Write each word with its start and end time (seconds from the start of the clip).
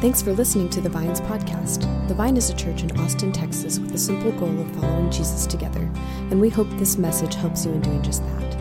Thanks 0.00 0.22
for 0.22 0.32
listening 0.32 0.68
to 0.70 0.80
the 0.80 0.88
Vines 0.88 1.20
podcast. 1.22 1.80
The 2.06 2.14
Vine 2.14 2.36
is 2.36 2.50
a 2.50 2.54
church 2.54 2.84
in 2.84 3.00
Austin, 3.00 3.32
Texas, 3.32 3.80
with 3.80 3.90
the 3.90 3.98
simple 3.98 4.30
goal 4.30 4.60
of 4.60 4.70
following 4.76 5.10
Jesus 5.10 5.44
together, 5.44 5.90
and 6.30 6.40
we 6.40 6.48
hope 6.48 6.70
this 6.70 6.96
message 6.96 7.34
helps 7.34 7.66
you 7.66 7.72
in 7.72 7.80
doing 7.80 8.00
just 8.00 8.22
that. 8.22 8.58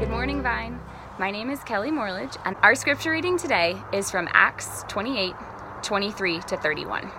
Good 0.00 0.10
morning, 0.10 0.42
Vine. 0.42 0.80
My 1.20 1.30
name 1.30 1.50
is 1.50 1.62
Kelly 1.62 1.92
Morledge, 1.92 2.32
and 2.44 2.56
our 2.64 2.74
scripture 2.74 3.12
reading 3.12 3.38
today 3.38 3.76
is 3.92 4.10
from 4.10 4.28
Acts 4.32 4.82
28 4.88 5.34
23 5.84 6.40
to 6.40 6.56
31. 6.56 7.12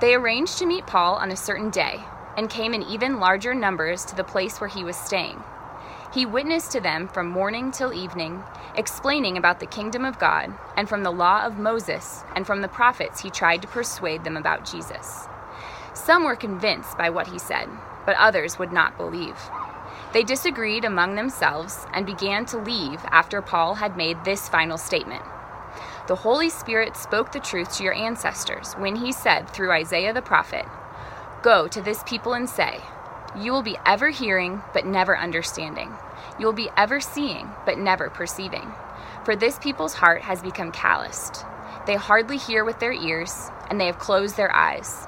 They 0.00 0.14
arranged 0.14 0.56
to 0.56 0.64
meet 0.64 0.86
Paul 0.86 1.16
on 1.16 1.30
a 1.30 1.36
certain 1.36 1.68
day 1.68 2.00
and 2.38 2.48
came 2.48 2.72
in 2.72 2.82
even 2.84 3.20
larger 3.20 3.54
numbers 3.54 4.06
to 4.06 4.16
the 4.16 4.24
place 4.24 4.58
where 4.58 4.70
he 4.70 4.84
was 4.84 4.96
staying. 4.96 5.44
He 6.12 6.26
witnessed 6.26 6.72
to 6.72 6.80
them 6.80 7.06
from 7.06 7.28
morning 7.28 7.70
till 7.70 7.94
evening, 7.94 8.42
explaining 8.74 9.36
about 9.36 9.60
the 9.60 9.66
kingdom 9.66 10.04
of 10.04 10.18
God, 10.18 10.52
and 10.76 10.88
from 10.88 11.04
the 11.04 11.12
law 11.12 11.44
of 11.46 11.56
Moses 11.56 12.24
and 12.34 12.44
from 12.44 12.62
the 12.62 12.68
prophets 12.68 13.20
he 13.20 13.30
tried 13.30 13.62
to 13.62 13.68
persuade 13.68 14.24
them 14.24 14.36
about 14.36 14.68
Jesus. 14.68 15.28
Some 15.94 16.24
were 16.24 16.34
convinced 16.34 16.98
by 16.98 17.10
what 17.10 17.28
he 17.28 17.38
said, 17.38 17.68
but 18.06 18.16
others 18.16 18.58
would 18.58 18.72
not 18.72 18.96
believe. 18.96 19.36
They 20.12 20.24
disagreed 20.24 20.84
among 20.84 21.14
themselves 21.14 21.86
and 21.92 22.04
began 22.04 22.44
to 22.46 22.58
leave 22.58 23.00
after 23.12 23.40
Paul 23.40 23.76
had 23.76 23.96
made 23.96 24.24
this 24.24 24.48
final 24.48 24.78
statement. 24.78 25.22
The 26.08 26.16
Holy 26.16 26.48
Spirit 26.48 26.96
spoke 26.96 27.30
the 27.30 27.38
truth 27.38 27.76
to 27.76 27.84
your 27.84 27.94
ancestors 27.94 28.72
when 28.74 28.96
he 28.96 29.12
said 29.12 29.48
through 29.48 29.70
Isaiah 29.70 30.12
the 30.12 30.22
prophet, 30.22 30.66
Go 31.42 31.68
to 31.68 31.80
this 31.80 32.02
people 32.02 32.32
and 32.32 32.50
say, 32.50 32.80
you 33.36 33.52
will 33.52 33.62
be 33.62 33.78
ever 33.86 34.10
hearing, 34.10 34.62
but 34.72 34.86
never 34.86 35.16
understanding. 35.16 35.92
You 36.38 36.46
will 36.46 36.52
be 36.52 36.70
ever 36.76 37.00
seeing, 37.00 37.50
but 37.64 37.78
never 37.78 38.10
perceiving. 38.10 38.72
For 39.24 39.36
this 39.36 39.58
people's 39.58 39.94
heart 39.94 40.22
has 40.22 40.42
become 40.42 40.72
calloused. 40.72 41.44
They 41.86 41.96
hardly 41.96 42.36
hear 42.36 42.64
with 42.64 42.80
their 42.80 42.92
ears, 42.92 43.50
and 43.68 43.80
they 43.80 43.86
have 43.86 43.98
closed 43.98 44.36
their 44.36 44.54
eyes. 44.54 45.06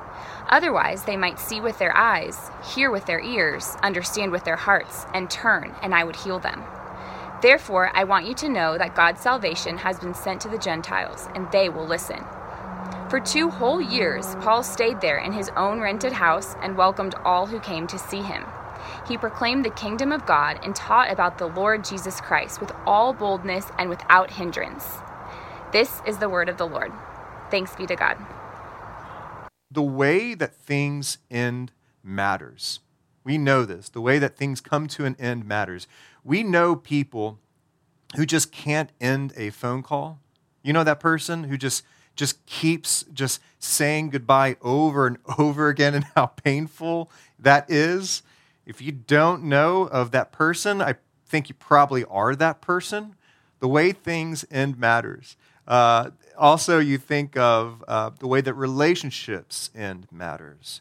Otherwise, 0.48 1.04
they 1.04 1.16
might 1.16 1.38
see 1.38 1.60
with 1.60 1.78
their 1.78 1.96
eyes, 1.96 2.50
hear 2.74 2.90
with 2.90 3.06
their 3.06 3.20
ears, 3.20 3.76
understand 3.82 4.32
with 4.32 4.44
their 4.44 4.56
hearts, 4.56 5.06
and 5.14 5.30
turn, 5.30 5.74
and 5.82 5.94
I 5.94 6.04
would 6.04 6.16
heal 6.16 6.38
them. 6.38 6.62
Therefore, 7.40 7.90
I 7.94 8.04
want 8.04 8.26
you 8.26 8.34
to 8.34 8.48
know 8.48 8.78
that 8.78 8.94
God's 8.94 9.20
salvation 9.20 9.78
has 9.78 9.98
been 9.98 10.14
sent 10.14 10.40
to 10.42 10.48
the 10.48 10.58
Gentiles, 10.58 11.28
and 11.34 11.50
they 11.50 11.68
will 11.68 11.86
listen. 11.86 12.24
For 13.12 13.20
two 13.20 13.50
whole 13.50 13.78
years, 13.78 14.36
Paul 14.36 14.62
stayed 14.62 15.02
there 15.02 15.18
in 15.18 15.34
his 15.34 15.50
own 15.54 15.82
rented 15.82 16.14
house 16.14 16.56
and 16.62 16.78
welcomed 16.78 17.14
all 17.26 17.44
who 17.44 17.60
came 17.60 17.86
to 17.88 17.98
see 17.98 18.22
him. 18.22 18.46
He 19.06 19.18
proclaimed 19.18 19.66
the 19.66 19.70
kingdom 19.70 20.12
of 20.12 20.24
God 20.24 20.58
and 20.62 20.74
taught 20.74 21.12
about 21.12 21.36
the 21.36 21.48
Lord 21.48 21.84
Jesus 21.84 22.22
Christ 22.22 22.58
with 22.58 22.72
all 22.86 23.12
boldness 23.12 23.66
and 23.78 23.90
without 23.90 24.30
hindrance. 24.30 24.86
This 25.72 26.00
is 26.06 26.16
the 26.16 26.30
word 26.30 26.48
of 26.48 26.56
the 26.56 26.66
Lord. 26.66 26.90
Thanks 27.50 27.76
be 27.76 27.84
to 27.84 27.96
God. 27.96 28.16
The 29.70 29.82
way 29.82 30.32
that 30.32 30.54
things 30.54 31.18
end 31.30 31.72
matters. 32.02 32.80
We 33.24 33.36
know 33.36 33.66
this. 33.66 33.90
The 33.90 34.00
way 34.00 34.18
that 34.20 34.38
things 34.38 34.62
come 34.62 34.86
to 34.86 35.04
an 35.04 35.16
end 35.18 35.44
matters. 35.44 35.86
We 36.24 36.42
know 36.42 36.76
people 36.76 37.40
who 38.16 38.24
just 38.24 38.52
can't 38.52 38.90
end 39.02 39.34
a 39.36 39.50
phone 39.50 39.82
call. 39.82 40.18
You 40.62 40.72
know 40.72 40.84
that 40.84 40.98
person 40.98 41.44
who 41.44 41.58
just 41.58 41.84
just 42.16 42.44
keeps 42.46 43.04
just 43.12 43.40
saying 43.58 44.10
goodbye 44.10 44.56
over 44.62 45.06
and 45.06 45.18
over 45.38 45.68
again 45.68 45.94
and 45.94 46.04
how 46.14 46.26
painful 46.26 47.10
that 47.38 47.70
is. 47.70 48.22
If 48.66 48.80
you 48.80 48.92
don't 48.92 49.44
know 49.44 49.82
of 49.82 50.12
that 50.12 50.32
person, 50.32 50.80
I 50.80 50.96
think 51.26 51.48
you 51.48 51.54
probably 51.54 52.04
are 52.04 52.36
that 52.36 52.60
person. 52.60 53.16
The 53.60 53.68
way 53.68 53.92
things 53.92 54.44
end 54.50 54.78
matters. 54.78 55.36
Uh, 55.66 56.10
also, 56.36 56.78
you 56.78 56.98
think 56.98 57.36
of 57.36 57.84
uh, 57.86 58.10
the 58.18 58.26
way 58.26 58.40
that 58.40 58.54
relationships 58.54 59.70
end 59.74 60.06
matters. 60.10 60.80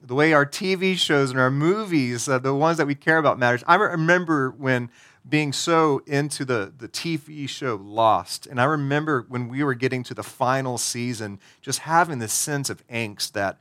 The 0.00 0.14
way 0.14 0.32
our 0.32 0.46
TV 0.46 0.96
shows 0.96 1.30
and 1.30 1.40
our 1.40 1.50
movies, 1.50 2.28
uh, 2.28 2.38
the 2.38 2.54
ones 2.54 2.78
that 2.78 2.86
we 2.86 2.94
care 2.94 3.18
about, 3.18 3.38
matters. 3.38 3.64
I 3.66 3.74
remember 3.74 4.50
when 4.50 4.90
being 5.28 5.52
so 5.52 6.02
into 6.06 6.44
the, 6.44 6.72
the 6.76 6.88
TV 6.88 7.48
show 7.48 7.76
Lost. 7.82 8.46
And 8.46 8.60
I 8.60 8.64
remember 8.64 9.26
when 9.28 9.48
we 9.48 9.62
were 9.62 9.74
getting 9.74 10.02
to 10.04 10.14
the 10.14 10.22
final 10.22 10.78
season, 10.78 11.38
just 11.60 11.80
having 11.80 12.18
this 12.18 12.32
sense 12.32 12.70
of 12.70 12.86
angst 12.88 13.32
that 13.32 13.58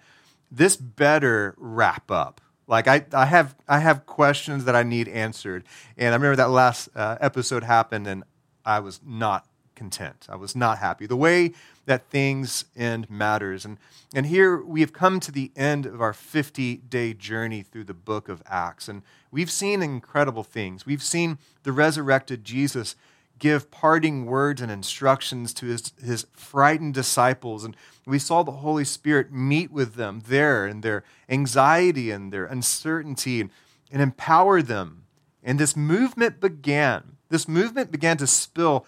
this 0.51 0.77
better 0.77 1.55
wrap 1.57 2.09
up. 2.09 2.39
Like 2.67 2.87
I, 2.87 3.05
I 3.13 3.25
have 3.25 3.55
I 3.67 3.79
have 3.79 4.05
questions 4.05 4.65
that 4.65 4.75
I 4.75 4.83
need 4.83 5.07
answered. 5.07 5.63
And 5.97 6.09
I 6.09 6.17
remember 6.17 6.35
that 6.37 6.49
last 6.49 6.89
uh, 6.95 7.17
episode 7.21 7.63
happened 7.63 8.07
and 8.07 8.23
I 8.65 8.79
was 8.79 8.99
not 9.05 9.45
content. 9.77 10.27
I 10.27 10.35
was 10.35 10.55
not 10.55 10.79
happy. 10.79 11.05
The 11.05 11.15
way 11.15 11.53
that 11.85 12.09
things 12.09 12.65
end 12.75 13.09
matters. 13.09 13.63
And, 13.63 13.77
and 14.13 14.25
here 14.25 14.61
we 14.61 14.81
have 14.81 14.91
come 14.91 15.21
to 15.21 15.31
the 15.31 15.51
end 15.55 15.85
of 15.85 16.01
our 16.01 16.11
50 16.11 16.77
day 16.77 17.13
journey 17.13 17.61
through 17.61 17.85
the 17.85 17.93
book 17.93 18.27
of 18.27 18.43
Acts. 18.45 18.89
And 18.89 19.03
we've 19.31 19.51
seen 19.51 19.81
incredible 19.81 20.43
things. 20.43 20.85
We've 20.85 21.03
seen 21.03 21.37
the 21.63 21.71
resurrected 21.71 22.43
Jesus 22.43 22.97
give 23.39 23.69
parting 23.71 24.25
words 24.25 24.61
and 24.61 24.71
instructions 24.71 25.53
to 25.53 25.67
his, 25.67 25.93
his 26.03 26.25
frightened 26.33 26.93
disciples. 26.93 27.63
And 27.63 27.77
we 28.05 28.19
saw 28.19 28.43
the 28.43 28.51
Holy 28.51 28.83
Spirit 28.83 29.31
meet 29.31 29.71
with 29.71 29.95
them 29.95 30.23
there 30.27 30.67
in 30.67 30.81
their 30.81 31.03
anxiety 31.29 32.11
and 32.11 32.33
their 32.33 32.45
uncertainty 32.45 33.41
and, 33.41 33.49
and 33.91 34.01
empower 34.01 34.61
them. 34.61 35.03
And 35.43 35.59
this 35.59 35.77
movement 35.77 36.39
began. 36.39 37.17
This 37.29 37.47
movement 37.47 37.91
began 37.91 38.17
to 38.17 38.27
spill 38.27 38.85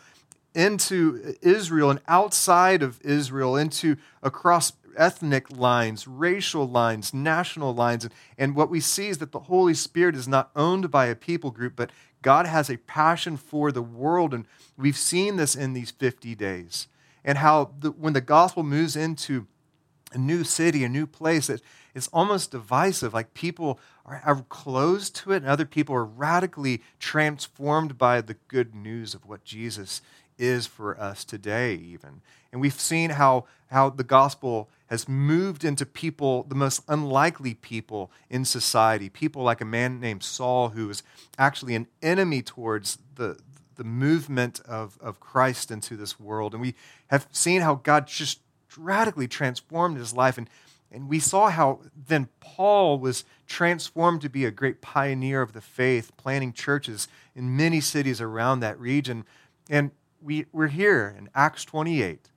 into 0.59 1.36
Israel 1.42 1.90
and 1.90 2.02
outside 2.08 2.84
of 2.84 3.00
Israel, 3.02 3.56
into 3.56 3.96
across 4.22 4.74
ethnic 4.97 5.50
lines, 5.50 6.08
racial 6.08 6.68
lines, 6.68 7.14
national 7.14 7.74
lines. 7.74 8.08
And 8.38 8.56
what 8.56 8.69
we 8.69 8.81
see 8.81 9.08
is 9.08 9.19
that 9.19 9.31
the 9.31 9.40
Holy 9.40 9.74
Spirit 9.74 10.16
is 10.16 10.28
not 10.28 10.52
owned 10.56 10.92
by 10.92 11.06
a 11.06 11.16
people 11.16 11.52
group, 11.52 11.74
but 11.75 11.92
God 12.22 12.46
has 12.46 12.69
a 12.69 12.78
passion 12.78 13.38
for 13.38 13.72
the 13.72 13.81
world. 13.81 14.34
And 14.34 14.46
we've 14.78 14.98
seen 14.98 15.38
this 15.38 15.56
in 15.56 15.74
these 15.74 15.92
50 15.92 16.36
days. 16.36 16.88
And 17.24 17.38
how 17.38 17.72
the, 17.80 17.92
when 17.92 18.14
the 18.14 18.22
gospel 18.22 18.64
moves 18.64 18.96
into 18.96 19.48
a 20.12 20.18
new 20.18 20.44
city, 20.44 20.84
a 20.84 20.90
new 20.90 21.08
place, 21.08 21.50
it, 21.50 21.62
it's 21.96 22.08
almost 22.09 22.52
divisive. 22.52 23.14
Like 23.14 23.34
people 23.34 23.80
are, 24.06 24.22
are 24.25 24.46
closed 24.50 25.16
to 25.18 25.31
it, 25.31 25.38
and 25.38 25.48
other 25.48 25.66
people 25.66 25.96
are 25.96 26.06
radically 26.06 26.81
transformed 27.00 27.98
by 27.98 28.22
the 28.22 28.36
good 28.48 28.75
news 28.75 29.14
of 29.14 29.25
what 29.25 29.44
Jesus 29.44 30.02
is 30.39 30.66
for 30.66 31.00
us 31.00 31.23
today, 31.23 31.75
even. 31.75 32.22
And 32.51 32.59
we've 32.61 32.73
seen 32.73 33.11
how, 33.11 33.45
how 33.69 33.91
the 33.91 34.03
gospel 34.03 34.69
has 34.88 35.07
moved 35.07 35.63
into 35.63 35.85
people, 35.85 36.44
the 36.44 36.55
most 36.55 36.81
unlikely 36.88 37.53
people 37.53 38.11
in 38.29 38.44
society. 38.44 39.07
People 39.07 39.44
like 39.44 39.61
a 39.61 39.66
man 39.66 40.00
named 40.00 40.23
Saul, 40.23 40.69
who 40.69 40.88
was 40.88 41.03
actually 41.38 41.75
an 41.75 41.88
enemy 42.01 42.41
towards 42.41 42.97
the, 43.16 43.38
the 43.75 43.83
movement 43.83 44.59
of, 44.61 44.97
of 45.00 45.19
Christ 45.19 45.69
into 45.69 45.95
this 45.95 46.19
world. 46.19 46.53
And 46.53 46.61
we 46.61 46.73
have 47.09 47.27
seen 47.31 47.61
how 47.61 47.75
God 47.75 48.07
just 48.07 48.39
radically 48.77 49.27
transformed 49.27 49.97
his 49.97 50.13
life. 50.13 50.39
And, 50.39 50.50
and 50.91 51.07
we 51.07 51.19
saw 51.19 51.50
how 51.50 51.81
then 52.07 52.29
Paul 52.39 52.97
was 52.97 53.25
transformed 53.45 54.21
to 54.21 54.29
be 54.29 54.44
a 54.45 54.51
great 54.51 54.81
pioneer 54.81 55.44
of 55.44 55.53
the 55.53 55.61
faith, 55.61 56.11
planting 56.17 56.53
churches 56.53 57.07
in 57.35 57.56
many 57.56 57.79
cities 57.79 58.19
around 58.19 58.61
that 58.61 58.79
region. 58.79 59.23
And 59.69 59.91
we, 60.22 60.46
we're 60.52 60.68
here 60.68 61.13
in 61.18 61.30
Acts 61.34 61.66
28 61.66 62.30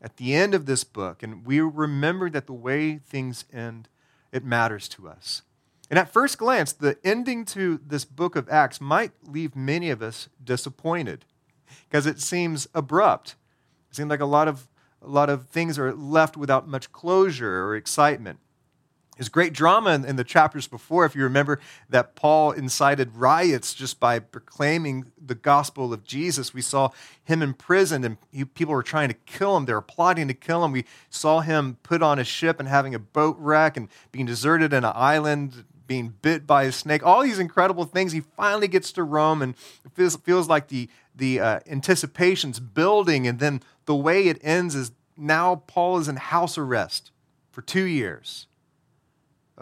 at 0.00 0.16
the 0.16 0.34
end 0.34 0.54
of 0.54 0.66
this 0.66 0.84
book, 0.84 1.22
and 1.22 1.46
we 1.46 1.60
remember 1.60 2.28
that 2.30 2.46
the 2.46 2.52
way 2.52 2.98
things 2.98 3.44
end, 3.52 3.88
it 4.32 4.44
matters 4.44 4.88
to 4.88 5.08
us. 5.08 5.42
And 5.88 5.98
at 5.98 6.12
first 6.12 6.38
glance, 6.38 6.72
the 6.72 6.96
ending 7.04 7.44
to 7.46 7.80
this 7.86 8.04
book 8.04 8.34
of 8.34 8.48
Acts 8.48 8.80
might 8.80 9.12
leave 9.22 9.54
many 9.54 9.90
of 9.90 10.02
us 10.02 10.28
disappointed 10.42 11.24
because 11.88 12.06
it 12.06 12.20
seems 12.20 12.66
abrupt. 12.74 13.36
It 13.90 13.96
seems 13.96 14.08
like 14.08 14.20
a 14.20 14.26
lot 14.26 14.48
of, 14.48 14.68
a 15.02 15.08
lot 15.08 15.28
of 15.28 15.48
things 15.48 15.78
are 15.78 15.94
left 15.94 16.36
without 16.36 16.66
much 16.66 16.92
closure 16.92 17.64
or 17.64 17.76
excitement. 17.76 18.38
There's 19.22 19.28
great 19.28 19.52
drama 19.52 19.90
in, 19.90 20.04
in, 20.04 20.16
the 20.16 20.24
chapters 20.24 20.66
before, 20.66 21.04
if 21.04 21.14
you 21.14 21.22
remember 21.22 21.60
that 21.88 22.16
Paul 22.16 22.50
incited 22.50 23.14
riots 23.14 23.72
just 23.72 24.00
by 24.00 24.18
proclaiming 24.18 25.12
the 25.24 25.36
gospel 25.36 25.92
of 25.92 26.02
Jesus. 26.02 26.52
We 26.52 26.60
saw 26.60 26.90
him 27.22 27.40
in 27.40 27.54
prison 27.54 28.02
and 28.02 28.16
he, 28.32 28.44
people 28.44 28.74
were 28.74 28.82
trying 28.82 29.10
to 29.10 29.14
kill 29.14 29.56
him. 29.56 29.66
They 29.66 29.74
were 29.74 29.80
plotting 29.80 30.26
to 30.26 30.34
kill 30.34 30.64
him. 30.64 30.72
We 30.72 30.86
saw 31.08 31.38
him 31.38 31.78
put 31.84 32.02
on 32.02 32.18
a 32.18 32.24
ship 32.24 32.58
and 32.58 32.68
having 32.68 32.96
a 32.96 32.98
boat 32.98 33.36
wreck 33.38 33.76
and 33.76 33.88
being 34.10 34.26
deserted 34.26 34.72
in 34.72 34.82
an 34.82 34.92
island, 34.92 35.66
being 35.86 36.14
bit 36.20 36.44
by 36.44 36.64
a 36.64 36.72
snake. 36.72 37.06
All 37.06 37.22
these 37.22 37.38
incredible 37.38 37.84
things. 37.84 38.10
He 38.10 38.22
finally 38.22 38.66
gets 38.66 38.90
to 38.90 39.04
Rome 39.04 39.40
and 39.40 39.54
it 39.84 39.92
feels, 39.94 40.16
feels 40.16 40.48
like 40.48 40.66
the, 40.66 40.88
the 41.14 41.38
uh, 41.38 41.60
anticipation's 41.68 42.58
building. 42.58 43.28
And 43.28 43.38
then 43.38 43.62
the 43.84 43.94
way 43.94 44.26
it 44.26 44.40
ends 44.42 44.74
is 44.74 44.90
now 45.16 45.62
Paul 45.68 45.98
is 45.98 46.08
in 46.08 46.16
house 46.16 46.58
arrest 46.58 47.12
for 47.52 47.62
two 47.62 47.84
years 47.84 48.48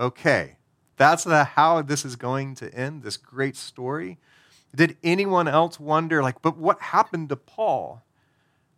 okay, 0.00 0.56
that's 0.96 1.24
the, 1.24 1.44
how 1.44 1.82
this 1.82 2.04
is 2.04 2.16
going 2.16 2.54
to 2.56 2.74
end, 2.74 3.02
this 3.02 3.16
great 3.16 3.56
story. 3.56 4.18
Did 4.74 4.96
anyone 5.04 5.46
else 5.46 5.78
wonder, 5.78 6.22
like, 6.22 6.42
but 6.42 6.56
what 6.56 6.80
happened 6.80 7.28
to 7.28 7.36
Paul? 7.36 8.02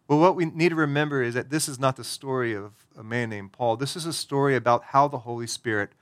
Well, 0.08 0.18
what 0.18 0.36
we 0.36 0.46
need 0.46 0.70
to 0.70 0.74
remember 0.74 1.22
is 1.22 1.34
that 1.34 1.50
this 1.50 1.68
is 1.68 1.78
not 1.78 1.96
the 1.96 2.04
story 2.04 2.54
of 2.54 2.72
a 2.98 3.04
man 3.04 3.30
named 3.30 3.52
Paul. 3.52 3.76
This 3.76 3.96
is 3.96 4.04
a 4.04 4.12
story 4.12 4.56
about 4.56 4.84
how 4.86 5.08
the 5.08 5.18
Holy 5.18 5.46
Spirit 5.46 5.92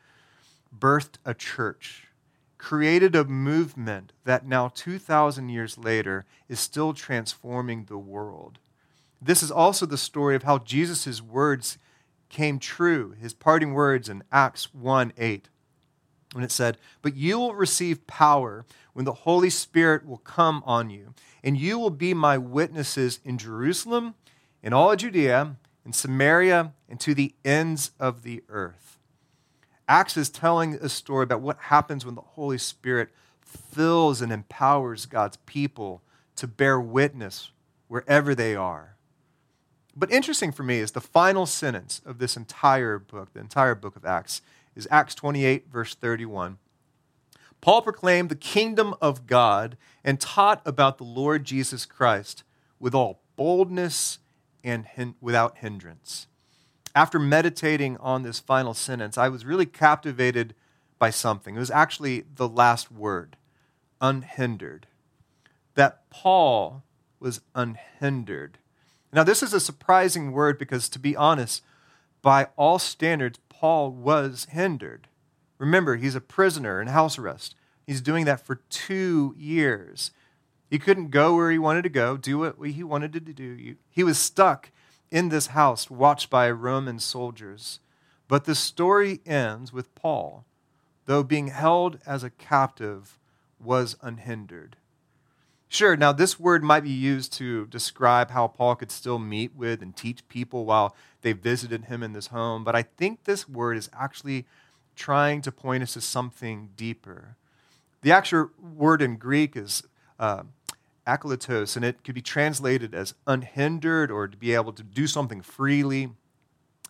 birthed 0.77 1.17
a 1.25 1.35
church, 1.35 2.09
created 2.57 3.15
a 3.15 3.25
movement 3.25 4.13
that 4.25 4.47
now, 4.47 4.69
2,000 4.69 5.49
years 5.49 5.77
later, 5.77 6.25
is 6.49 6.61
still 6.61 6.95
transforming 6.95 7.85
the 7.85 7.99
world. 7.99 8.59
This 9.21 9.43
is 9.43 9.51
also 9.51 9.87
the 9.87 9.99
story 9.99 10.35
of 10.35 10.45
how 10.45 10.59
Jesus' 10.59 11.21
words 11.21 11.79
came 12.31 12.59
true, 12.59 13.15
his 13.21 13.35
parting 13.35 13.75
words 13.75 14.09
in 14.09 14.23
Acts 14.33 14.73
1 14.73 15.13
8, 15.19 15.49
when 16.33 16.45
it 16.45 16.51
said, 16.51 16.79
But 17.03 17.17
you 17.17 17.39
will 17.39 17.55
receive 17.55 18.07
power 18.07 18.65
when 18.95 19.05
the 19.05 19.13
Holy 19.13 19.51
Spirit 19.51 20.07
will 20.07 20.19
come 20.19 20.63
on 20.65 20.89
you, 20.89 21.15
and 21.45 21.59
you 21.59 21.79
will 21.79 21.91
be 21.91 22.15
my 22.15 22.39
witnesses 22.39 23.21
in 23.25 23.37
Jerusalem, 23.37 24.15
in 24.63 24.73
all 24.73 24.97
Judea, 24.97 25.57
in 25.85 25.93
Samaria, 25.93 26.73
and 26.89 26.99
to 27.01 27.15
the 27.15 27.35
ends 27.45 27.91
of 28.01 28.23
the 28.23 28.43
earth. 28.49 28.99
Acts 29.89 30.17
is 30.17 30.31
telling 30.31 30.75
a 30.75 30.89
story 30.89 31.25
about 31.25 31.41
what 31.41 31.59
happens 31.59 32.07
when 32.07 32.15
the 32.15 32.21
Holy 32.21 32.59
Spirit 32.59 33.11
fills 33.41 34.21
and 34.21 34.33
empowers 34.33 35.07
God's 35.07 35.37
people 35.47 36.03
to 36.37 36.47
bear 36.47 36.81
witness 36.81 37.51
wherever 37.89 38.35
they 38.35 38.55
are. 38.55 38.90
But 39.97 40.11
interesting 40.13 40.53
for 40.53 40.63
me 40.63 40.79
is 40.79 40.93
the 40.93 41.01
final 41.01 41.47
sentence 41.47 42.01
of 42.05 42.19
this 42.19 42.37
entire 42.37 42.99
book, 42.99 43.33
the 43.33 43.41
entire 43.41 43.75
book 43.75 43.97
of 43.97 44.05
Acts, 44.05 44.43
is 44.77 44.87
Acts 44.91 45.15
28, 45.15 45.67
verse 45.71 45.95
31. 45.95 46.59
Paul 47.61 47.83
proclaimed 47.83 48.29
the 48.29 48.37
kingdom 48.37 48.95
of 49.01 49.27
God 49.27 49.77
and 50.03 50.21
taught 50.21 50.63
about 50.65 50.99
the 50.99 51.05
Lord 51.05 51.45
Jesus 51.45 51.85
Christ 51.85 52.45
with 52.79 52.95
all 52.95 53.21
boldness 53.37 54.19
and 54.65 54.87
hin- 54.87 55.15
without 55.21 55.59
hindrance. 55.59 56.27
After 56.95 57.19
meditating 57.19 57.97
on 57.99 58.23
this 58.23 58.41
final 58.41 58.75
sentence, 58.75 59.19
I 59.19 59.29
was 59.29 59.45
really 59.45 59.67
captivated 59.67 60.55
by 60.99 61.11
something. 61.11 61.57
It 61.57 61.59
was 61.59 61.71
actually 61.71 62.25
the 62.35 62.49
last 62.49 62.91
word 62.91 63.37
unhindered. 64.01 64.87
That 65.75 66.09
Paul 66.11 66.83
was 67.19 67.41
unhindered. 67.55 68.59
Now, 69.13 69.25
this 69.25 69.43
is 69.43 69.53
a 69.53 69.61
surprising 69.61 70.33
word 70.33 70.59
because, 70.59 70.89
to 70.91 70.99
be 70.99 71.17
honest, 71.17 71.63
by 72.23 72.49
all 72.57 72.79
standards, 72.79 73.39
Paul 73.49 73.91
was 73.91 74.47
hindered. 74.51 75.09
Remember, 75.59 75.97
he's 75.97 76.15
a 76.15 76.21
prisoner 76.21 76.81
in 76.81 76.89
house 76.89 77.19
arrest. 77.19 77.55
He's 77.87 78.01
doing 78.01 78.25
that 78.27 78.47
for 78.47 78.57
two 78.71 79.35
years. 79.37 80.13
He 80.71 80.79
couldn't 80.79 81.11
go 81.11 81.35
where 81.35 81.51
he 81.51 81.59
wanted 81.59 81.83
to 81.83 81.89
go, 81.89 82.17
do 82.17 82.39
what 82.39 82.57
he 82.65 82.85
wanted 82.85 83.13
to 83.13 83.21
do. 83.21 83.77
He 83.91 84.05
was 84.05 84.19
stuck 84.19 84.71
in 85.11 85.29
this 85.29 85.49
house, 85.49 85.91
watched 85.91 86.31
by 86.31 86.51
Roman 86.51 87.01
soldiers. 87.01 87.81
But 88.29 88.45
the 88.45 88.55
story 88.55 89.21
ends 89.27 89.73
with 89.73 89.93
Paul, 89.97 90.45
though 91.07 91.25
being 91.25 91.49
held 91.49 91.99
as 92.07 92.23
a 92.23 92.31
captive, 92.31 93.19
was 93.59 93.97
unhindered. 94.01 94.77
Sure, 95.73 95.97
now 95.97 96.11
this 96.11 96.41
word 96.41 96.65
might 96.65 96.83
be 96.83 96.91
used 96.91 97.33
to 97.35 97.65
describe 97.67 98.33
how 98.33 98.49
Paul 98.49 98.75
could 98.75 98.91
still 98.91 99.21
meet 99.21 99.55
with 99.55 99.81
and 99.81 99.95
teach 99.95 100.27
people 100.27 100.65
while 100.65 100.97
they 101.23 101.33
visited 101.33 101.85
him 101.85 102.03
in 102.03 102.13
this 102.13 102.27
home, 102.27 102.65
but 102.65 102.75
I 102.75 102.83
think 102.83 103.23
this 103.23 103.49
word 103.49 103.77
is 103.77 103.89
actually 103.97 104.47
trying 104.97 105.43
to 105.43 105.53
point 105.53 105.85
us 105.85 105.93
to 105.93 106.01
something 106.01 106.71
deeper. 106.77 107.37
The 108.03 108.11
actual 108.11 108.51
word 108.61 109.01
in 109.01 109.17
Greek 109.17 109.57
is 109.57 109.85
uh, 110.19 110.43
akletos, 111.07 111.77
and 111.77 111.85
it 111.85 112.03
could 112.03 112.17
be 112.17 112.21
translated 112.21 112.93
as 112.93 113.15
unhindered 113.29 114.11
or 114.11 114.27
to 114.27 114.37
be 114.37 114.53
able 114.55 114.73
to 114.73 114.83
do 114.83 115.07
something 115.07 115.41
freely. 115.41 116.11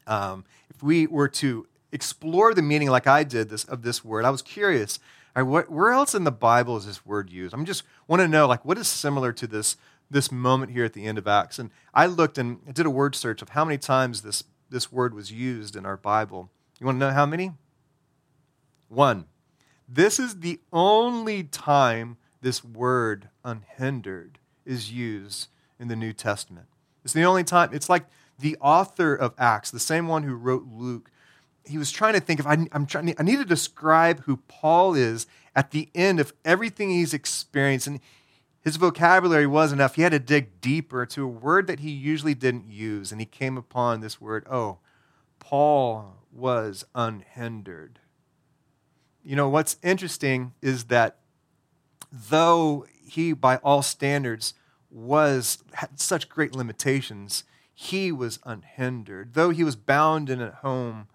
Um, 0.07 0.47
if 0.71 0.83
we 0.83 1.07
were 1.07 1.29
to 1.29 1.67
explore 1.93 2.55
the 2.55 2.63
meaning 2.63 2.89
like 2.89 3.07
I 3.07 3.25
did 3.25 3.51
this, 3.51 3.65
of 3.65 3.83
this 3.83 4.03
word, 4.03 4.25
I 4.25 4.31
was 4.31 4.41
curious. 4.41 4.99
What, 5.35 5.71
where 5.71 5.91
else 5.91 6.15
in 6.15 6.25
the 6.25 6.33
Bible 6.33 6.77
is 6.77 6.87
this 6.87 7.07
word 7.07 7.31
used? 7.31 7.55
I'm 7.55 7.65
just 7.65 7.85
want 8.09 8.21
to 8.21 8.29
know 8.29 8.47
like 8.47 8.65
what 8.65 8.79
is 8.79 8.89
similar 8.89 9.33
to 9.33 9.47
this 9.47 9.77
this 10.11 10.33
moment 10.33 10.73
here 10.73 10.85
at 10.85 10.93
the 10.93 11.07
end 11.07 11.19
of 11.19 11.29
Acts. 11.29 11.59
And 11.59 11.71
I 11.95 12.07
looked 12.07 12.37
and 12.37 12.75
did 12.75 12.85
a 12.85 12.91
word 12.91 13.15
search 13.15 13.43
of 13.43 13.51
how 13.51 13.65
many 13.65 13.79
times 13.79 14.23
this 14.23 14.45
this 14.69 14.93
word 14.93 15.15
was 15.15 15.33
used 15.33 15.77
in 15.77 15.87
our 15.87 15.97
Bible. 15.97 16.51
You 16.79 16.87
want 16.87 16.97
to 16.97 17.07
know 17.07 17.13
how 17.13 17.27
many? 17.27 17.53
One. 18.89 19.27
This 19.89 20.19
is 20.21 20.41
the 20.41 20.61
only 20.73 21.43
time 21.43 22.17
this 22.41 22.65
word 22.65 23.29
unhindered 23.45 24.39
is 24.65 24.93
used 24.93 25.49
in 25.79 25.89
the 25.89 25.97
New 25.97 26.13
Testament. 26.13 26.67
It's 27.05 27.13
the 27.13 27.25
only 27.25 27.45
time. 27.45 27.71
It's 27.73 27.89
like 27.89 28.07
the 28.39 28.57
author 28.61 29.15
of 29.15 29.35
Acts, 29.39 29.71
the 29.71 29.81
same 29.81 30.09
one 30.09 30.23
who 30.23 30.35
wrote 30.35 30.67
Luke, 30.71 31.11
he 31.65 31.79
was 31.79 31.91
trying 31.91 32.15
to 32.15 32.21
think 32.21 32.41
if 32.41 32.47
I, 32.47 32.67
am 32.73 32.87
trying, 32.87 33.15
I 33.19 33.23
need 33.23 33.39
to 33.39 33.45
describe 33.45 34.25
who 34.25 34.39
Paul 34.49 34.95
is 34.95 35.27
at 35.55 35.71
the 35.71 35.89
end 35.95 36.21
of 36.21 36.33
everything 36.45 36.91
he's 36.91 37.15
experienced. 37.15 37.87
And 37.87 38.01
his 38.63 38.77
vocabulary 38.77 39.47
was 39.47 39.73
enough. 39.73 39.95
He 39.95 40.03
had 40.03 40.13
to 40.13 40.19
dig 40.19 40.61
deeper 40.61 41.07
to 41.07 41.25
a 41.25 41.29
word 41.29 41.67
that 41.67 41.81
he 41.81 41.91
usually 41.91 42.35
didn't 42.35 42.69
use. 42.69 43.13
And 43.13 43.21
he 43.21 43.27
came 43.27 43.57
upon 43.57 44.01
this 44.01 44.21
word 44.21 44.47
oh, 44.51 44.79
Paul 45.39 46.17
was 46.33 46.85
unhindered 46.95 48.01
you 49.25 49.37
know, 49.37 49.49
what's 49.49 49.77
interesting 49.83 50.55
is 50.63 50.85
that 50.85 51.19
though 52.11 52.87
he, 53.07 53.33
by 53.33 53.57
all 53.57 53.83
standards, 53.83 54.55
was 54.91 55.63
had 55.75 56.01
such 56.01 56.29
great 56.29 56.55
limitations, 56.55 57.45
he 57.73 58.11
was 58.11 58.41
unhindered. 58.45 59.35
Though 59.35 59.51
he 59.51 59.65
was 59.65 59.77
bound 59.77 60.31
in 60.31 60.41
a 60.41 60.51
home, 60.51 61.09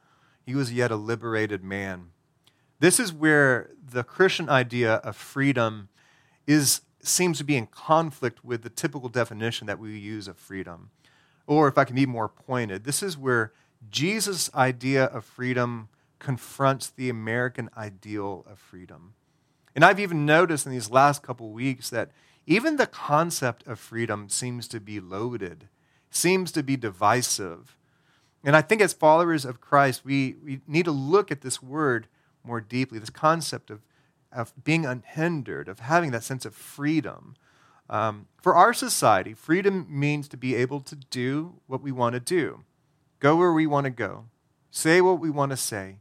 he 0.46 0.56
was 0.56 0.72
yet 0.72 0.92
a 0.92 0.96
liberated 0.96 1.64
man. 1.64 2.12
This 2.80 3.00
is 3.00 3.12
where 3.12 3.72
the 3.84 4.04
Christian 4.04 4.50
idea 4.50 4.96
of 4.96 5.16
freedom 5.16 5.90
is 6.46 6.82
seems 7.02 7.38
to 7.38 7.44
be 7.44 7.56
in 7.56 7.68
conflict 7.68 8.44
with 8.44 8.64
the 8.64 8.70
typical 8.70 9.10
definition 9.10 9.68
that 9.68 9.80
we 9.80 9.98
use 9.98 10.28
of 10.28 10.38
freedom. 10.38 10.90
Or 11.48 11.68
if 11.68 11.78
I 11.78 11.84
can 11.84 11.96
be 11.96 12.08
more 12.08 12.28
pointed, 12.28 12.84
this 12.84 13.04
is 13.04 13.18
where 13.18 13.54
Jesus' 13.92 14.54
idea 14.56 15.06
of 15.06 15.24
freedom 15.24 15.90
confronts 16.18 16.90
the 16.90 17.10
American 17.10 17.70
ideal 17.78 18.44
of 18.50 18.58
freedom. 18.58 19.14
And 19.76 19.86
I've 19.86 20.00
even 20.00 20.26
noticed 20.26 20.66
in 20.66 20.72
these 20.72 20.90
last 20.90 21.22
couple 21.22 21.52
weeks 21.52 21.90
that 21.92 22.10
even 22.48 22.78
the 22.78 22.88
concept 22.88 23.68
of 23.68 23.80
freedom 23.80 24.30
seems 24.30 24.68
to 24.70 24.80
be 24.80 25.00
loaded, 25.00 25.68
seems 26.10 26.52
to 26.54 26.64
be 26.64 26.78
divisive. 26.78 27.78
And 28.46 28.56
I 28.56 28.62
think 28.62 28.80
as 28.80 28.94
followers 28.94 29.44
of 29.44 29.60
Christ, 29.60 30.06
we, 30.06 30.36
we 30.44 30.62
need 30.68 30.86
to 30.86 30.92
look 30.92 31.32
at 31.32 31.42
this 31.42 31.64
word 31.64 32.08
more 32.44 32.62
deeply, 32.62 33.00
this 33.00 33.10
concept 33.10 33.72
of, 33.72 33.82
of 34.32 34.54
being 34.64 34.86
unhindered, 34.86 35.68
of 35.68 35.80
having 35.80 36.12
that 36.12 36.24
sense 36.24 36.46
of 36.46 36.54
freedom. 36.54 37.36
Um, 37.90 38.28
for 38.40 38.56
our 38.56 38.72
society, 38.72 39.34
freedom 39.34 39.88
means 39.90 40.28
to 40.30 40.38
be 40.38 40.54
able 40.54 40.80
to 40.82 40.96
do 40.96 41.56
what 41.66 41.82
we 41.82 41.92
want 41.92 42.14
to 42.14 42.20
do, 42.20 42.64
go 43.20 43.36
where 43.36 43.52
we 43.52 43.66
want 43.66 43.86
to 43.86 43.92
go, 43.92 44.26
say 44.70 45.02
what 45.02 45.20
we 45.20 45.32
want 45.32 45.50
to 45.50 45.58
say, 45.58 45.98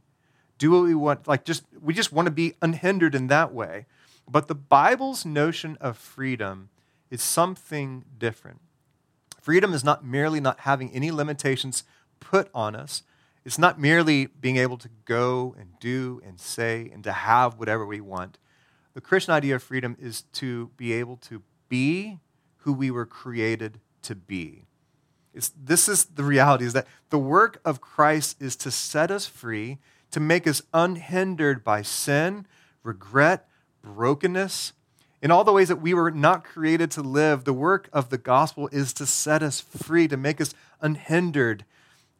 do 0.59 0.71
what 0.71 0.83
we 0.83 0.95
want 0.95 1.27
like 1.27 1.43
just 1.43 1.63
we 1.81 1.93
just 1.93 2.13
want 2.13 2.27
to 2.27 2.31
be 2.31 2.53
unhindered 2.61 3.15
in 3.15 3.27
that 3.27 3.53
way. 3.53 3.85
But 4.27 4.47
the 4.47 4.55
bible's 4.55 5.25
notion 5.25 5.77
of 5.81 5.97
freedom 5.97 6.69
is 7.11 7.21
something 7.21 8.05
different. 8.17 8.61
Freedom 9.41 9.73
is 9.73 9.83
not 9.83 10.03
merely 10.03 10.39
not 10.39 10.61
having 10.61 10.91
any 10.91 11.11
limitations 11.11 11.83
put 12.19 12.49
on 12.53 12.75
us 12.75 13.03
it's 13.43 13.59
not 13.59 13.79
merely 13.79 14.25
being 14.25 14.57
able 14.57 14.77
to 14.77 14.89
go 15.05 15.55
and 15.59 15.69
do 15.79 16.21
and 16.25 16.39
say 16.39 16.89
and 16.91 17.03
to 17.03 17.11
have 17.11 17.59
whatever 17.59 17.85
we 17.85 18.01
want 18.01 18.37
the 18.93 19.01
christian 19.01 19.33
idea 19.33 19.55
of 19.55 19.63
freedom 19.63 19.95
is 19.99 20.23
to 20.33 20.71
be 20.77 20.93
able 20.93 21.17
to 21.17 21.41
be 21.69 22.19
who 22.59 22.73
we 22.73 22.89
were 22.89 23.05
created 23.05 23.79
to 24.01 24.15
be 24.15 24.63
it's, 25.33 25.51
this 25.61 25.89
is 25.89 26.05
the 26.05 26.23
reality 26.23 26.65
is 26.65 26.73
that 26.73 26.87
the 27.09 27.19
work 27.19 27.59
of 27.65 27.81
christ 27.81 28.41
is 28.41 28.55
to 28.57 28.71
set 28.71 29.11
us 29.11 29.25
free 29.25 29.79
to 30.15 30.21
make 30.21 30.47
us 30.47 30.61
unhindered 30.73 31.61
by 31.61 31.81
sin, 31.81 32.47
regret, 32.83 33.49
brokenness. 33.81 34.71
In 35.21 35.29
all 35.29 35.43
the 35.43 35.51
ways 35.51 35.67
that 35.67 35.81
we 35.81 35.93
were 35.93 36.09
not 36.09 36.45
created 36.45 36.89
to 36.91 37.01
live, 37.01 37.43
the 37.43 37.51
work 37.51 37.89
of 37.91 38.09
the 38.09 38.17
gospel 38.17 38.69
is 38.71 38.93
to 38.93 39.05
set 39.05 39.43
us 39.43 39.59
free, 39.59 40.07
to 40.07 40.15
make 40.15 40.39
us 40.39 40.53
unhindered, 40.79 41.65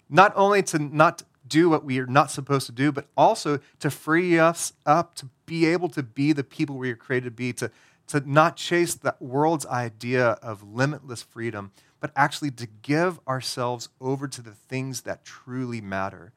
not 0.10 0.34
only 0.36 0.64
to 0.64 0.80
not 0.80 1.24
do 1.48 1.70
what 1.70 1.84
we 1.84 2.00
are 2.00 2.08
not 2.08 2.32
supposed 2.32 2.66
to 2.66 2.72
do, 2.72 2.92
but 2.92 3.08
also 3.16 3.60
to 3.80 3.90
free 3.90 4.40
us 4.40 4.74
up 4.86 5.16
to 5.16 5.30
be 5.46 5.66
able 5.66 5.90
to 5.90 6.02
be 6.02 6.34
the 6.34 6.44
people 6.44 6.78
we 6.78 6.92
are 6.92 6.96
created 6.96 7.26
to 7.26 7.32
be, 7.32 7.54
to, 7.54 7.70
to 8.08 8.24
not 8.26 8.58
chase 8.58 8.96
the 8.96 9.16
world's 9.20 9.66
idea 9.68 10.30
of 10.42 10.64
limitless 10.64 11.22
freedom, 11.22 11.72
but 12.00 12.12
actually 12.16 12.52
to 12.52 12.68
give 12.82 13.20
ourselves 13.28 13.90
over 14.02 14.28
to 14.28 14.42
the 14.42 14.54
things 14.54 15.02
that 15.02 15.24
truly 15.24 15.82
matter 15.82 16.34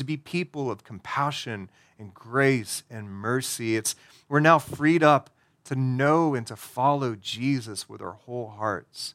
to 0.00 0.04
be 0.04 0.16
people 0.16 0.70
of 0.70 0.82
compassion 0.82 1.70
and 1.98 2.14
grace 2.14 2.84
and 2.88 3.10
mercy. 3.10 3.76
It's, 3.76 3.94
we're 4.30 4.40
now 4.40 4.58
freed 4.58 5.02
up 5.02 5.28
to 5.64 5.74
know 5.74 6.34
and 6.34 6.46
to 6.46 6.56
follow 6.56 7.14
Jesus 7.14 7.86
with 7.86 8.00
our 8.00 8.12
whole 8.12 8.48
hearts. 8.48 9.14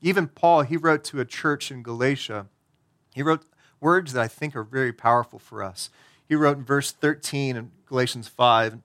Even 0.00 0.28
Paul, 0.28 0.62
he 0.62 0.76
wrote 0.76 1.02
to 1.04 1.18
a 1.18 1.24
church 1.24 1.72
in 1.72 1.82
Galatia, 1.82 2.46
he 3.14 3.22
wrote 3.22 3.44
words 3.80 4.12
that 4.12 4.22
I 4.22 4.28
think 4.28 4.54
are 4.54 4.62
very 4.62 4.92
powerful 4.92 5.38
for 5.38 5.62
us. 5.62 5.90
He 6.28 6.34
wrote 6.34 6.56
in 6.56 6.64
verse 6.64 6.92
13 6.92 7.56
in 7.56 7.70
Galatians 7.86 8.28
5, 8.28 8.78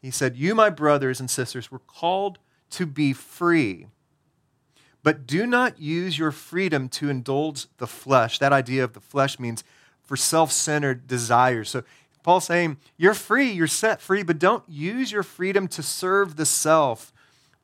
he 0.00 0.10
said, 0.10 0.36
You, 0.36 0.54
my 0.54 0.70
brothers 0.70 1.18
and 1.18 1.30
sisters, 1.30 1.70
were 1.70 1.78
called 1.78 2.38
to 2.70 2.86
be 2.86 3.12
free. 3.12 3.86
But 5.02 5.26
do 5.26 5.46
not 5.46 5.80
use 5.80 6.18
your 6.18 6.30
freedom 6.30 6.88
to 6.90 7.08
indulge 7.08 7.66
the 7.78 7.86
flesh. 7.86 8.38
That 8.38 8.52
idea 8.52 8.84
of 8.84 8.92
the 8.92 9.00
flesh 9.00 9.38
means 9.38 9.64
for 10.02 10.16
self 10.16 10.52
centered 10.52 11.06
desires. 11.06 11.70
So 11.70 11.84
Paul's 12.22 12.44
saying, 12.44 12.78
You're 12.96 13.14
free, 13.14 13.50
you're 13.50 13.66
set 13.66 14.00
free, 14.00 14.22
but 14.22 14.38
don't 14.38 14.64
use 14.68 15.10
your 15.10 15.22
freedom 15.22 15.68
to 15.68 15.82
serve 15.82 16.36
the 16.36 16.46
self. 16.46 17.12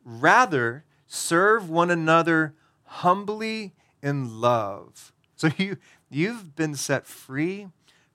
Rather, 0.05 0.85
serve 1.07 1.69
one 1.69 1.91
another 1.91 2.55
humbly 2.85 3.75
in 4.03 4.41
love. 4.41 5.13
So 5.37 5.51
you, 5.57 5.77
you've 6.11 6.55
been 6.57 6.75
set 6.75 7.07
free, 7.07 7.69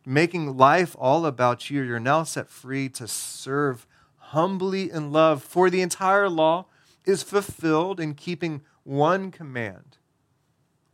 making 0.06 0.58
life 0.58 0.96
all 1.00 1.26
about 1.26 1.70
you. 1.70 1.82
You're 1.82 2.00
now 2.00 2.24
set 2.24 2.50
free 2.50 2.90
to 2.90 3.08
serve 3.08 3.88
humbly 4.18 4.92
in 4.92 5.12
love. 5.12 5.42
For 5.42 5.70
the 5.70 5.82
entire 5.82 6.30
law 6.30 6.66
is 7.06 7.24
fulfilled 7.24 8.00
in 8.00 8.14
keeping 8.14 8.62
one 8.84 9.32
command 9.32 9.98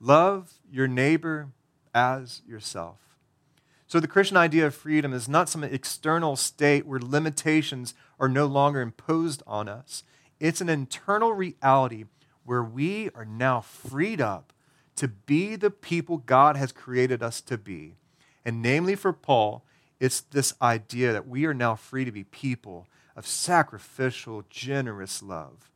love 0.02 0.54
your 0.70 0.88
neighbor 0.88 1.50
as 1.94 2.42
yourself. 2.48 2.98
So, 3.88 4.00
the 4.00 4.08
Christian 4.08 4.38
idea 4.38 4.68
of 4.68 4.74
freedom 4.74 5.14
is 5.14 5.28
not 5.28 5.50
some 5.50 5.64
external 5.64 6.36
state 6.36 6.86
where 6.86 7.00
limitations 7.00 7.94
are 8.20 8.30
no 8.30 8.46
longer 8.46 8.82
imposed 8.82 9.44
on 9.46 9.68
us. 9.68 10.04
It's 10.40 10.62
an 10.62 10.70
internal 10.70 11.34
reality 11.34 12.06
where 12.46 12.64
we 12.64 13.10
are 13.14 13.26
now 13.26 13.62
freed 13.62 14.22
up 14.22 14.54
to 15.02 15.08
be 15.08 15.56
the 15.56 15.72
people 15.72 16.20
God 16.20 16.56
has 16.56 16.72
created 16.72 17.24
us 17.24 17.42
to 17.42 17.58
be. 17.58 17.96
And 18.46 18.62
namely 18.62 18.94
for 18.94 19.12
Paul, 19.12 19.66
it's 20.00 20.22
this 20.22 20.54
idea 20.62 21.12
that 21.12 21.28
we 21.28 21.44
are 21.48 21.56
now 21.56 21.74
free 21.74 22.06
to 22.06 22.12
be 22.12 22.24
people 22.24 22.86
of 23.16 23.26
sacrificial, 23.26 24.44
generous 24.52 25.24
love. 25.24 25.72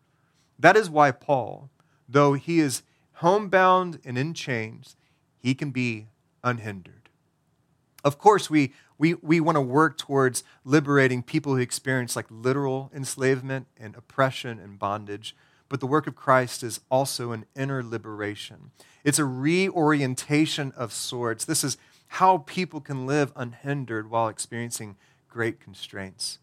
That 0.60 0.78
is 0.78 0.92
why 0.92 1.10
Paul, 1.10 1.72
though 2.08 2.34
he 2.34 2.60
is 2.60 2.84
homebound 3.14 4.00
and 4.06 4.16
in 4.16 4.36
chains, 4.36 4.96
he 5.40 5.56
can 5.56 5.72
be 5.72 6.06
unhindered. 6.44 7.10
Of 8.04 8.20
course, 8.20 8.48
we, 8.48 8.74
we, 9.00 9.16
we 9.16 9.40
want 9.40 9.56
to 9.56 9.62
work 9.62 9.98
towards 9.98 10.44
liberating 10.64 11.24
people 11.24 11.56
who 11.56 11.62
experience 11.62 12.16
like 12.16 12.28
literal 12.30 12.92
enslavement 12.94 13.66
and 13.76 13.96
oppression 13.96 14.60
and 14.60 14.78
bondage. 14.78 15.36
But 15.68 15.80
the 15.80 15.88
work 15.88 16.08
of 16.08 16.16
Christ 16.16 16.64
is 16.64 16.80
also 16.90 17.32
an 17.32 17.46
inner 17.56 17.84
liberation. 17.84 18.72
It's 19.04 19.20
a 19.20 19.26
reorientation 19.26 20.72
of 20.76 20.94
sorts. 20.94 21.46
This 21.46 21.64
is 21.64 21.78
how 22.08 22.40
people 22.40 22.82
can 22.82 23.06
live 23.06 23.32
unhindered 23.36 24.10
while 24.10 24.28
experiencing 24.28 24.96
great 25.28 25.60
constraints. 25.60 26.40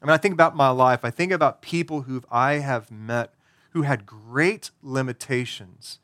I 0.00 0.06
mean, 0.06 0.12
I 0.12 0.18
think 0.18 0.34
about 0.34 0.54
my 0.54 0.68
life, 0.68 1.04
I 1.04 1.10
think 1.10 1.32
about 1.32 1.62
people 1.62 2.02
who 2.02 2.22
I 2.30 2.54
have 2.54 2.90
met 2.90 3.34
who 3.76 3.82
had 3.82 4.06
great 4.06 4.70
limitations, 4.82 5.98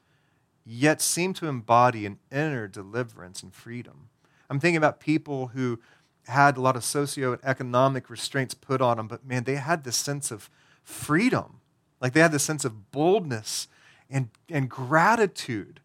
yet 0.62 1.00
seemed 1.00 1.36
to 1.36 1.46
embody 1.46 2.04
an 2.04 2.18
inner 2.30 2.68
deliverance 2.68 3.42
and 3.42 3.54
freedom. 3.54 4.10
I'm 4.50 4.60
thinking 4.60 4.76
about 4.76 5.00
people 5.00 5.48
who 5.48 5.80
had 6.26 6.58
a 6.58 6.60
lot 6.60 6.76
of 6.76 6.82
socioeconomic 6.82 8.10
restraints 8.10 8.52
put 8.52 8.82
on 8.82 8.98
them, 8.98 9.08
but 9.08 9.24
man, 9.24 9.44
they 9.44 9.54
had 9.54 9.84
this 9.84 9.96
sense 9.96 10.30
of 10.30 10.50
freedom. 10.82 11.61
Like 12.02 12.12
they 12.12 12.20
had 12.20 12.32
this 12.32 12.42
sense 12.42 12.64
of 12.64 12.90
boldness 12.90 13.68
and, 14.10 14.28
and 14.50 14.68
gratitude. 14.68 15.80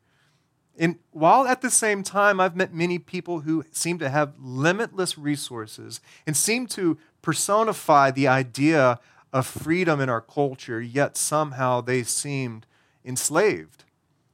And 0.77 0.97
while 1.11 1.47
at 1.47 1.61
the 1.61 1.69
same 1.69 2.03
time, 2.03 2.39
I've 2.39 2.55
met 2.55 2.73
many 2.73 2.99
people 2.99 3.41
who 3.41 3.63
seem 3.71 3.99
to 3.99 4.09
have 4.09 4.33
limitless 4.39 5.17
resources 5.17 6.01
and 6.25 6.35
seem 6.35 6.67
to 6.67 6.97
personify 7.21 8.11
the 8.11 8.27
idea 8.27 8.99
of 9.31 9.45
freedom 9.45 9.99
in 10.01 10.09
our 10.09 10.21
culture, 10.21 10.81
yet 10.81 11.17
somehow 11.17 11.81
they 11.81 12.01
seemed 12.03 12.65
enslaved. 13.05 13.83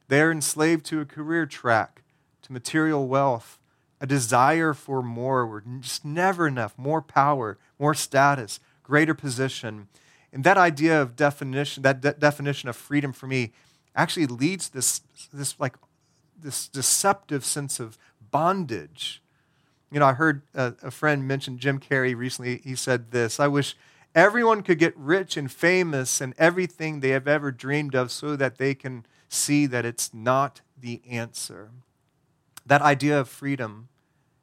They're 0.08 0.32
enslaved 0.32 0.86
to 0.86 1.02
a 1.02 1.06
career 1.06 1.46
track, 1.46 2.04
to 2.44 2.54
material 2.54 3.08
wealth, 3.08 3.60
a 4.00 4.08
desire 4.08 4.74
for 4.74 5.02
more. 5.02 5.64
Just 5.80 6.06
never 6.06 6.48
enough, 6.48 6.78
more 6.78 7.02
power, 7.02 7.58
more 7.80 7.94
status, 7.94 8.60
greater 8.84 9.14
position. 9.14 9.88
And 10.34 10.44
that 10.44 10.58
idea 10.58 11.02
of 11.02 11.16
definition, 11.16 11.84
that 11.84 12.02
de- 12.02 12.14
definition 12.14 12.68
of 12.68 12.76
freedom 12.76 13.14
for 13.14 13.28
me, 13.28 13.54
actually 13.96 14.26
leads 14.26 14.70
this, 14.70 15.02
this 15.32 15.60
like 15.60 15.76
this 16.38 16.68
deceptive 16.68 17.46
sense 17.46 17.80
of 17.80 17.98
bondage 18.32 19.24
you 19.94 20.00
know, 20.00 20.08
I 20.08 20.14
heard 20.14 20.42
a, 20.56 20.74
a 20.82 20.92
friend 20.92 21.28
mention 21.28 21.60
Jim 21.60 21.80
Carrey 21.80 22.18
recently. 22.18 22.58
He 22.64 22.76
said 22.76 23.12
this 23.12 23.40
I 23.40 23.48
wish 23.48 23.78
everyone 24.16 24.64
could 24.64 24.80
get 24.80 24.98
rich 24.98 25.38
and 25.38 25.52
famous 25.52 26.20
and 26.20 26.34
everything 26.40 27.00
they 27.00 27.10
have 27.10 27.28
ever 27.28 27.52
dreamed 27.52 27.94
of 27.94 28.12
so 28.12 28.36
that 28.36 28.58
they 28.58 28.74
can 28.74 29.06
see 29.30 29.68
that 29.68 29.86
it's 29.86 30.12
not 30.12 30.62
the 30.76 31.02
answer. 31.08 31.70
That 32.66 32.82
idea 32.82 33.20
of 33.20 33.30
freedom 33.30 33.90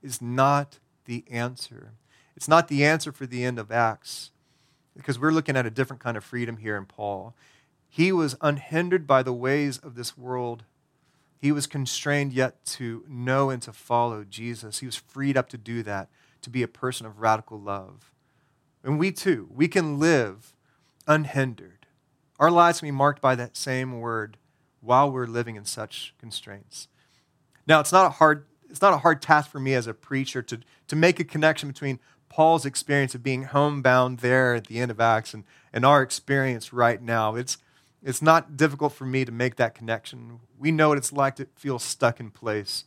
is 0.00 0.22
not 0.22 0.78
the 1.06 1.24
answer. 1.28 1.94
It's 2.36 2.48
not 2.48 2.68
the 2.68 2.84
answer 2.84 3.10
for 3.10 3.26
the 3.26 3.44
end 3.44 3.58
of 3.58 3.72
Acts 3.72 4.30
because 5.00 5.18
we're 5.18 5.32
looking 5.32 5.56
at 5.56 5.66
a 5.66 5.70
different 5.70 6.02
kind 6.02 6.16
of 6.16 6.24
freedom 6.24 6.58
here 6.58 6.76
in 6.76 6.86
Paul. 6.86 7.34
He 7.88 8.12
was 8.12 8.36
unhindered 8.40 9.06
by 9.06 9.22
the 9.22 9.32
ways 9.32 9.78
of 9.78 9.94
this 9.94 10.16
world 10.16 10.64
he 11.40 11.52
was 11.52 11.66
constrained 11.66 12.34
yet 12.34 12.64
to 12.66 13.02
know 13.08 13.48
and 13.48 13.62
to 13.62 13.72
follow 13.72 14.24
Jesus. 14.24 14.80
He 14.80 14.86
was 14.86 14.96
freed 14.96 15.38
up 15.38 15.48
to 15.48 15.58
do 15.58 15.82
that, 15.84 16.10
to 16.42 16.50
be 16.50 16.62
a 16.62 16.68
person 16.68 17.06
of 17.06 17.20
radical 17.20 17.58
love. 17.58 18.12
And 18.84 18.98
we 18.98 19.10
too, 19.10 19.48
we 19.50 19.66
can 19.66 19.98
live 19.98 20.54
unhindered. 21.06 21.86
Our 22.38 22.50
lives 22.50 22.80
can 22.80 22.88
be 22.88 22.92
marked 22.92 23.22
by 23.22 23.34
that 23.36 23.56
same 23.56 24.00
word 24.00 24.36
while 24.82 25.10
we're 25.10 25.26
living 25.26 25.56
in 25.56 25.64
such 25.64 26.14
constraints. 26.18 26.88
Now, 27.66 27.80
it's 27.80 27.92
not 27.92 28.06
a 28.06 28.10
hard, 28.10 28.44
it's 28.68 28.82
not 28.82 28.92
a 28.92 28.98
hard 28.98 29.22
task 29.22 29.50
for 29.50 29.60
me 29.60 29.72
as 29.74 29.86
a 29.86 29.94
preacher 29.94 30.42
to, 30.42 30.60
to 30.88 30.96
make 30.96 31.20
a 31.20 31.24
connection 31.24 31.70
between 31.70 32.00
Paul's 32.30 32.64
experience 32.64 33.14
of 33.14 33.22
being 33.22 33.42
homebound 33.42 34.20
there 34.20 34.54
at 34.54 34.68
the 34.68 34.78
end 34.78 34.90
of 34.90 35.00
Acts 35.00 35.34
and, 35.34 35.44
and 35.72 35.84
our 35.84 36.00
experience 36.00 36.72
right 36.72 37.02
now. 37.02 37.34
It's, 37.34 37.58
it's 38.02 38.22
not 38.22 38.56
difficult 38.56 38.94
for 38.94 39.04
me 39.04 39.26
to 39.26 39.32
make 39.32 39.56
that 39.56 39.74
connection. 39.74 40.40
We 40.58 40.70
know 40.70 40.88
what 40.88 40.98
it's 40.98 41.12
like 41.12 41.36
to 41.36 41.48
feel 41.56 41.78
stuck 41.78 42.20
in 42.20 42.30
place, 42.30 42.84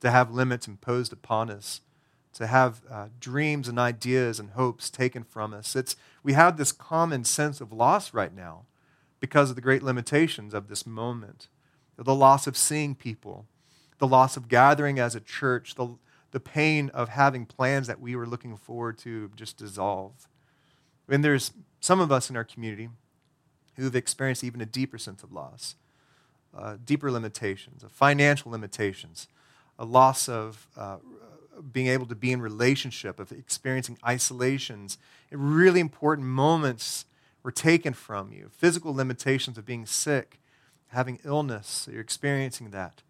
to 0.00 0.10
have 0.10 0.30
limits 0.30 0.68
imposed 0.68 1.12
upon 1.12 1.50
us, 1.50 1.80
to 2.34 2.46
have 2.46 2.82
uh, 2.88 3.08
dreams 3.18 3.66
and 3.66 3.78
ideas 3.78 4.38
and 4.38 4.50
hopes 4.50 4.90
taken 4.90 5.24
from 5.24 5.52
us. 5.52 5.74
It's, 5.74 5.96
we 6.22 6.34
have 6.34 6.56
this 6.56 6.70
common 6.70 7.24
sense 7.24 7.60
of 7.60 7.72
loss 7.72 8.14
right 8.14 8.34
now 8.34 8.66
because 9.18 9.50
of 9.50 9.56
the 9.56 9.62
great 9.62 9.82
limitations 9.82 10.54
of 10.54 10.68
this 10.68 10.86
moment 10.86 11.48
the 11.96 12.14
loss 12.14 12.46
of 12.46 12.56
seeing 12.56 12.94
people, 12.94 13.46
the 13.98 14.06
loss 14.06 14.36
of 14.36 14.48
gathering 14.48 14.98
as 14.98 15.14
a 15.14 15.20
church, 15.20 15.74
the, 15.74 15.96
the 16.32 16.40
pain 16.40 16.90
of 16.90 17.10
having 17.10 17.46
plans 17.46 17.86
that 17.86 18.00
we 18.00 18.16
were 18.16 18.26
looking 18.26 18.56
forward 18.56 18.98
to 18.98 19.30
just 19.36 19.56
dissolve. 19.56 20.28
And 21.08 21.24
there's 21.24 21.52
some 21.80 22.00
of 22.00 22.10
us 22.10 22.30
in 22.30 22.36
our 22.36 22.44
community 22.44 22.88
who've 23.76 23.94
experienced 23.94 24.42
even 24.42 24.60
a 24.60 24.66
deeper 24.66 24.98
sense 24.98 25.22
of 25.22 25.32
loss, 25.32 25.76
uh, 26.56 26.76
deeper 26.84 27.10
limitations, 27.10 27.82
of 27.82 27.92
financial 27.92 28.50
limitations, 28.50 29.28
a 29.78 29.84
loss 29.84 30.28
of 30.28 30.66
uh, 30.76 30.96
being 31.72 31.88
able 31.88 32.06
to 32.06 32.14
be 32.14 32.32
in 32.32 32.40
relationship, 32.40 33.18
of 33.18 33.30
experiencing 33.32 33.98
isolations. 34.06 34.98
Really 35.30 35.80
important 35.80 36.26
moments 36.26 37.04
were 37.42 37.52
taken 37.52 37.92
from 37.92 38.32
you. 38.32 38.50
Physical 38.52 38.94
limitations 38.94 39.58
of 39.58 39.66
being 39.66 39.86
sick, 39.86 40.40
having 40.88 41.18
illness, 41.24 41.88
you're 41.90 42.00
experiencing 42.00 42.70
that. 42.70 43.02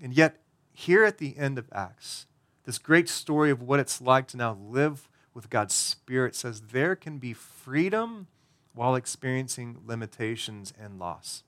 And 0.00 0.14
yet, 0.14 0.40
here 0.72 1.04
at 1.04 1.18
the 1.18 1.36
end 1.36 1.58
of 1.58 1.68
Acts, 1.72 2.26
this 2.68 2.76
great 2.76 3.08
story 3.08 3.50
of 3.50 3.62
what 3.62 3.80
it's 3.80 3.98
like 3.98 4.28
to 4.28 4.36
now 4.36 4.58
live 4.68 5.08
with 5.32 5.48
God's 5.48 5.72
Spirit 5.74 6.34
says 6.36 6.60
there 6.70 6.94
can 6.94 7.16
be 7.16 7.32
freedom 7.32 8.26
while 8.74 8.94
experiencing 8.94 9.78
limitations 9.86 10.74
and 10.78 10.98
loss. 10.98 11.44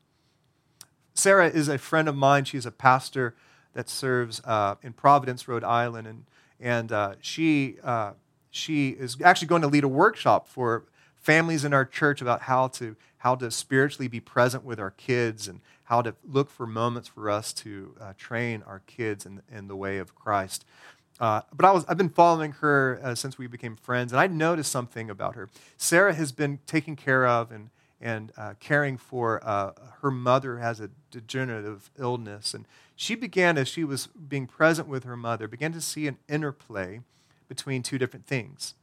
Sarah 1.12 1.50
is 1.50 1.68
a 1.68 1.76
friend 1.76 2.08
of 2.08 2.16
mine. 2.16 2.46
She's 2.46 2.64
a 2.64 2.70
pastor 2.70 3.34
that 3.74 3.90
serves 3.90 4.40
uh, 4.46 4.76
in 4.82 4.94
Providence, 4.94 5.46
Rhode 5.46 5.62
Island, 5.62 6.06
and, 6.06 6.24
and 6.58 6.90
uh, 6.90 7.16
she, 7.20 7.76
uh, 7.84 8.12
she 8.50 8.88
is 8.88 9.18
actually 9.22 9.48
going 9.48 9.60
to 9.60 9.68
lead 9.68 9.84
a 9.84 9.88
workshop 9.88 10.48
for 10.48 10.86
families 11.16 11.66
in 11.66 11.74
our 11.74 11.84
church 11.84 12.22
about 12.22 12.40
how 12.40 12.68
to, 12.68 12.96
how 13.18 13.34
to 13.34 13.50
spiritually 13.50 14.08
be 14.08 14.20
present 14.20 14.64
with 14.64 14.80
our 14.80 14.92
kids 14.92 15.48
and 15.48 15.60
how 15.84 16.00
to 16.00 16.14
look 16.24 16.48
for 16.48 16.66
moments 16.66 17.08
for 17.08 17.28
us 17.28 17.52
to 17.52 17.94
uh, 18.00 18.14
train 18.16 18.62
our 18.66 18.80
kids 18.86 19.26
in, 19.26 19.42
in 19.52 19.68
the 19.68 19.76
way 19.76 19.98
of 19.98 20.14
Christ. 20.14 20.64
Uh, 21.20 21.42
but 21.54 21.66
I 21.66 21.72
was, 21.72 21.84
I've 21.86 21.98
been 21.98 22.08
following 22.08 22.52
her 22.52 22.98
uh, 23.02 23.14
since 23.14 23.36
we 23.36 23.46
became 23.46 23.76
friends, 23.76 24.10
and 24.12 24.20
I 24.20 24.26
noticed 24.26 24.72
something 24.72 25.10
about 25.10 25.34
her. 25.34 25.50
Sarah 25.76 26.14
has 26.14 26.32
been 26.32 26.60
taking 26.66 26.96
care 26.96 27.26
of 27.26 27.52
and, 27.52 27.68
and 28.00 28.32
uh, 28.38 28.54
caring 28.58 28.96
for 28.96 29.46
uh, 29.46 29.72
her 30.00 30.10
mother 30.10 30.58
has 30.58 30.80
a 30.80 30.88
degenerative 31.10 31.90
illness. 31.98 32.54
And 32.54 32.64
she 32.96 33.14
began, 33.14 33.58
as 33.58 33.68
she 33.68 33.84
was 33.84 34.06
being 34.06 34.46
present 34.46 34.88
with 34.88 35.04
her 35.04 35.16
mother, 35.16 35.46
began 35.46 35.72
to 35.72 35.80
see 35.82 36.06
an 36.06 36.16
interplay 36.26 37.00
between 37.48 37.82
two 37.82 37.98
different 37.98 38.26
things 38.26 38.74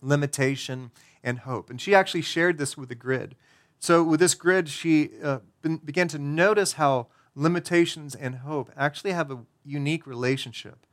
limitation 0.00 0.90
and 1.22 1.40
hope. 1.40 1.70
And 1.70 1.80
she 1.80 1.94
actually 1.94 2.20
shared 2.20 2.58
this 2.58 2.76
with 2.76 2.90
the 2.90 2.94
grid. 2.94 3.34
So, 3.80 4.04
with 4.04 4.20
this 4.20 4.34
grid, 4.34 4.68
she 4.68 5.10
uh, 5.22 5.38
began 5.62 6.08
to 6.08 6.18
notice 6.18 6.74
how 6.74 7.08
limitations 7.34 8.14
and 8.14 8.36
hope 8.36 8.70
actually 8.76 9.12
have 9.12 9.30
a 9.30 9.40
unique 9.64 10.06
relationship. 10.06 10.86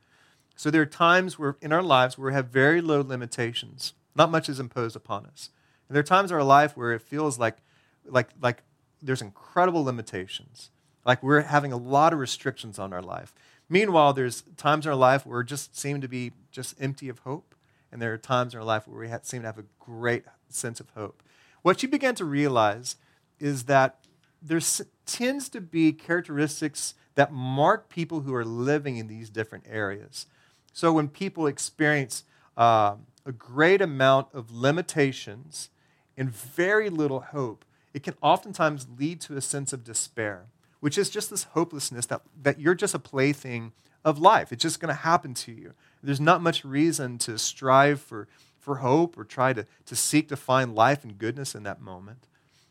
So, 0.56 0.70
there 0.70 0.82
are 0.82 0.86
times 0.86 1.38
where 1.38 1.56
in 1.60 1.72
our 1.72 1.82
lives 1.82 2.16
where 2.16 2.30
we 2.30 2.34
have 2.34 2.48
very 2.48 2.80
low 2.80 3.00
limitations, 3.00 3.94
not 4.14 4.30
much 4.30 4.48
is 4.48 4.60
imposed 4.60 4.96
upon 4.96 5.26
us. 5.26 5.50
And 5.88 5.94
there 5.94 6.00
are 6.00 6.04
times 6.04 6.30
in 6.30 6.36
our 6.36 6.44
life 6.44 6.76
where 6.76 6.92
it 6.92 7.02
feels 7.02 7.38
like, 7.38 7.58
like, 8.04 8.30
like 8.40 8.62
there's 9.00 9.22
incredible 9.22 9.84
limitations, 9.84 10.70
like 11.04 11.22
we're 11.22 11.42
having 11.42 11.72
a 11.72 11.76
lot 11.76 12.12
of 12.12 12.18
restrictions 12.18 12.78
on 12.78 12.92
our 12.92 13.02
life. 13.02 13.34
Meanwhile, 13.68 14.12
there's 14.12 14.42
times 14.56 14.86
in 14.86 14.90
our 14.90 14.96
life 14.96 15.26
where 15.26 15.38
we 15.38 15.44
just 15.44 15.76
seem 15.76 16.00
to 16.00 16.08
be 16.08 16.32
just 16.50 16.74
empty 16.80 17.08
of 17.08 17.20
hope. 17.20 17.54
And 17.90 18.00
there 18.00 18.12
are 18.12 18.18
times 18.18 18.54
in 18.54 18.60
our 18.60 18.64
life 18.64 18.86
where 18.86 19.00
we 19.00 19.16
seem 19.22 19.42
to 19.42 19.48
have 19.48 19.58
a 19.58 19.64
great 19.78 20.24
sense 20.48 20.80
of 20.80 20.90
hope. 20.90 21.22
What 21.62 21.80
she 21.80 21.86
began 21.86 22.14
to 22.16 22.24
realize 22.24 22.96
is 23.38 23.64
that 23.64 23.98
there 24.40 24.60
tends 25.06 25.48
to 25.50 25.60
be 25.60 25.92
characteristics 25.92 26.94
that 27.14 27.32
mark 27.32 27.88
people 27.88 28.20
who 28.20 28.34
are 28.34 28.44
living 28.44 28.96
in 28.96 29.06
these 29.06 29.30
different 29.30 29.64
areas. 29.68 30.26
So 30.72 30.92
when 30.92 31.08
people 31.08 31.46
experience 31.46 32.24
uh, 32.56 32.96
a 33.24 33.32
great 33.32 33.80
amount 33.80 34.28
of 34.32 34.50
limitations 34.50 35.70
and 36.16 36.30
very 36.30 36.90
little 36.90 37.20
hope, 37.20 37.64
it 37.94 38.02
can 38.02 38.14
oftentimes 38.22 38.86
lead 38.98 39.20
to 39.22 39.36
a 39.36 39.40
sense 39.40 39.72
of 39.72 39.84
despair, 39.84 40.46
which 40.80 40.96
is 40.96 41.10
just 41.10 41.30
this 41.30 41.44
hopelessness 41.44 42.06
that, 42.06 42.22
that 42.42 42.58
you're 42.58 42.74
just 42.74 42.94
a 42.94 42.98
plaything 42.98 43.72
of 44.04 44.18
life. 44.18 44.52
It's 44.52 44.62
just 44.62 44.80
going 44.80 44.94
to 44.94 45.00
happen 45.00 45.34
to 45.34 45.52
you. 45.52 45.74
There's 46.02 46.20
not 46.20 46.42
much 46.42 46.64
reason 46.64 47.18
to 47.18 47.38
strive 47.38 48.00
for, 48.00 48.26
for 48.58 48.76
hope 48.76 49.16
or 49.16 49.24
try 49.24 49.52
to, 49.52 49.66
to 49.86 49.96
seek 49.96 50.28
to 50.28 50.36
find 50.36 50.74
life 50.74 51.04
and 51.04 51.18
goodness 51.18 51.54
in 51.54 51.62
that 51.64 51.80
moment. 51.80 52.26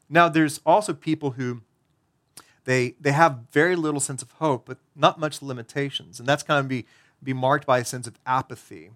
Now, 0.10 0.28
there's 0.28 0.60
also 0.66 0.94
people 0.94 1.32
who 1.32 1.62
they, 2.66 2.96
they 3.00 3.12
have 3.12 3.46
very 3.52 3.76
little 3.76 4.00
sense 4.00 4.22
of 4.22 4.32
hope, 4.34 4.66
but 4.66 4.78
not 4.96 5.20
much 5.20 5.42
limitations. 5.42 6.20
And 6.20 6.28
that's 6.28 6.44
kind 6.44 6.60
of 6.60 6.68
be, 6.68 6.86
be 7.24 7.34
marked 7.34 7.66
by 7.66 7.80
a 7.80 7.86
sense 7.86 8.08
of 8.08 8.20
apathy. 8.26 8.92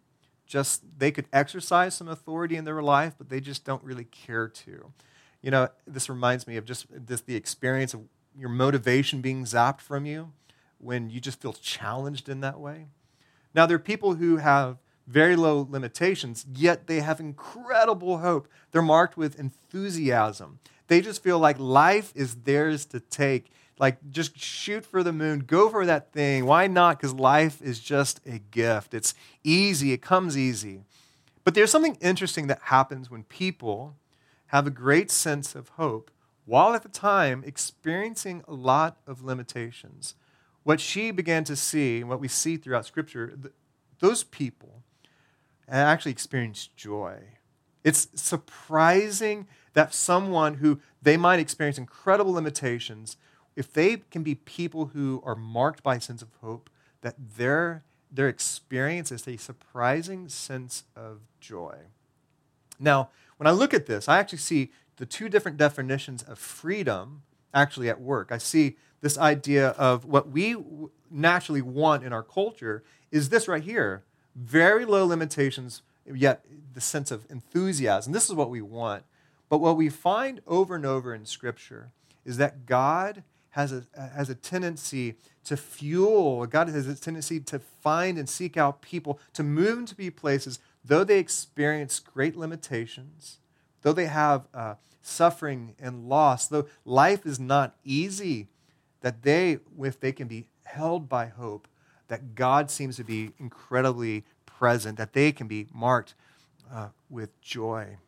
Just 0.45 0.83
they 0.97 1.11
could 1.11 1.27
exercise 1.33 1.95
some 1.95 2.07
authority 2.07 2.55
in 2.55 2.65
their 2.65 2.81
life, 2.81 3.15
but 3.17 3.29
they 3.29 3.39
just 3.39 3.65
don't 3.65 3.83
really 3.83 4.05
care 4.05 4.47
to. 4.47 4.91
You 5.41 5.51
know, 5.51 5.69
this 5.85 6.09
reminds 6.09 6.47
me 6.47 6.57
of 6.57 6.65
just 6.65 6.85
this, 6.89 7.21
the 7.21 7.35
experience 7.35 7.93
of 7.93 8.01
your 8.37 8.49
motivation 8.49 9.21
being 9.21 9.43
zapped 9.45 9.81
from 9.81 10.05
you 10.05 10.31
when 10.77 11.09
you 11.09 11.19
just 11.19 11.41
feel 11.41 11.53
challenged 11.53 12.29
in 12.29 12.41
that 12.41 12.59
way. 12.59 12.87
Now, 13.53 13.65
there 13.65 13.75
are 13.75 13.79
people 13.79 14.15
who 14.15 14.37
have 14.37 14.77
very 15.07 15.35
low 15.35 15.67
limitations, 15.69 16.45
yet 16.53 16.87
they 16.87 16.99
have 16.99 17.19
incredible 17.19 18.19
hope. 18.19 18.47
They're 18.71 18.81
marked 18.81 19.17
with 19.17 19.39
enthusiasm. 19.39 20.59
They 20.87 21.01
just 21.01 21.23
feel 21.23 21.39
like 21.39 21.57
life 21.59 22.11
is 22.15 22.35
theirs 22.35 22.85
to 22.87 22.99
take. 22.99 23.51
Like, 23.77 23.97
just 24.09 24.37
shoot 24.37 24.85
for 24.85 25.03
the 25.03 25.11
moon, 25.11 25.39
go 25.39 25.69
for 25.69 25.85
that 25.85 26.13
thing. 26.13 26.45
Why 26.45 26.67
not? 26.67 26.97
Because 26.97 27.13
life 27.13 27.61
is 27.61 27.79
just 27.79 28.21
a 28.25 28.39
gift. 28.39 28.93
It's 28.93 29.13
easy, 29.43 29.91
it 29.91 30.01
comes 30.01 30.37
easy. 30.37 30.83
But 31.43 31.53
there's 31.53 31.71
something 31.71 31.97
interesting 32.01 32.47
that 32.47 32.61
happens 32.63 33.11
when 33.11 33.23
people 33.23 33.95
have 34.47 34.65
a 34.65 34.71
great 34.71 35.11
sense 35.11 35.55
of 35.55 35.69
hope 35.69 36.09
while 36.45 36.73
at 36.73 36.83
the 36.83 36.89
time 36.89 37.43
experiencing 37.45 38.43
a 38.47 38.53
lot 38.53 38.97
of 39.05 39.23
limitations. 39.23 40.15
What 40.63 40.79
she 40.79 41.11
began 41.11 41.43
to 41.43 41.55
see, 41.55 41.99
and 41.99 42.09
what 42.09 42.19
we 42.19 42.27
see 42.27 42.57
throughout 42.57 42.85
Scripture, 42.85 43.37
those 43.99 44.23
people 44.23 44.83
actually 45.67 46.11
experience 46.11 46.69
joy. 46.75 47.17
It's 47.83 48.07
surprising 48.15 49.47
that 49.73 49.93
someone 49.93 50.55
who 50.55 50.79
they 51.01 51.17
might 51.17 51.39
experience 51.39 51.77
incredible 51.77 52.31
limitations, 52.31 53.17
if 53.55 53.71
they 53.71 53.97
can 54.11 54.23
be 54.23 54.35
people 54.35 54.87
who 54.87 55.21
are 55.25 55.35
marked 55.35 55.83
by 55.83 55.95
a 55.95 56.01
sense 56.01 56.21
of 56.21 56.29
hope, 56.41 56.69
that 57.01 57.15
their, 57.37 57.83
their 58.11 58.27
experience 58.27 59.11
is 59.11 59.27
a 59.27 59.37
surprising 59.37 60.27
sense 60.29 60.83
of 60.95 61.21
joy. 61.39 61.77
Now, 62.79 63.09
when 63.37 63.47
I 63.47 63.51
look 63.51 63.73
at 63.73 63.85
this, 63.85 64.09
I 64.09 64.19
actually 64.19 64.39
see 64.39 64.71
the 64.97 65.05
two 65.05 65.29
different 65.29 65.57
definitions 65.57 66.23
of 66.23 66.39
freedom 66.39 67.23
actually 67.53 67.89
at 67.89 68.01
work. 68.01 68.31
I 68.31 68.37
see 68.37 68.75
this 69.01 69.17
idea 69.17 69.69
of 69.69 70.05
what 70.05 70.29
we 70.29 70.55
naturally 71.11 71.61
want 71.61 72.03
in 72.03 72.11
our 72.11 72.23
culture 72.23 72.83
is 73.11 73.29
this 73.29 73.47
right 73.47 73.63
here 73.63 74.03
very 74.35 74.83
low 74.83 75.05
limitations, 75.05 75.81
yet 76.05 76.45
the 76.73 76.81
sense 76.81 77.09
of 77.09 77.25
enthusiasm. 77.29 78.11
This 78.11 78.27
is 78.27 78.35
what 78.35 78.49
we 78.49 78.61
want. 78.61 79.03
But 79.47 79.59
what 79.59 79.77
we 79.77 79.87
find 79.89 80.41
over 80.45 80.75
and 80.75 80.85
over 80.85 81.13
in 81.13 81.25
Scripture 81.25 81.91
is 82.25 82.35
that 82.37 82.65
God 82.65 83.23
has 83.55 83.71
a, 83.71 83.85
has 84.13 84.29
a 84.29 84.35
tendency 84.35 85.15
to 85.45 85.55
fuel, 85.55 86.45
God 86.45 86.67
has 86.67 86.89
a 86.89 86.95
tendency 86.95 87.39
to 87.39 87.59
find 87.59 88.17
and 88.17 88.27
seek 88.27 88.57
out 88.57 88.81
people, 88.81 89.17
to 89.33 89.43
move 89.43 89.79
into 89.79 89.95
be 89.95 90.09
places, 90.09 90.59
though 90.83 91.05
they 91.05 91.19
experience 91.19 91.99
great 91.99 92.35
limitations, 92.35 93.37
though 93.81 93.93
they 93.93 94.07
have 94.07 94.49
uh, 94.53 94.75
suffering 95.01 95.73
and 95.79 96.09
loss, 96.09 96.47
though 96.47 96.67
life 96.83 97.25
is 97.25 97.39
not 97.39 97.77
easy, 97.85 98.49
that 98.99 99.23
they, 99.23 99.59
if 99.79 100.01
they 100.01 100.11
can 100.11 100.27
be 100.27 100.47
held 100.65 101.07
by 101.07 101.27
hope, 101.27 101.69
that 102.09 102.35
God 102.35 102.69
seems 102.69 102.97
to 102.97 103.05
be 103.05 103.31
incredibly 103.39 104.25
present, 104.45 104.97
that 104.97 105.13
they 105.13 105.31
can 105.31 105.47
be 105.47 105.67
marked 105.73 106.13
uh, 106.69 106.89
with 107.09 107.39
joy. 107.39 107.99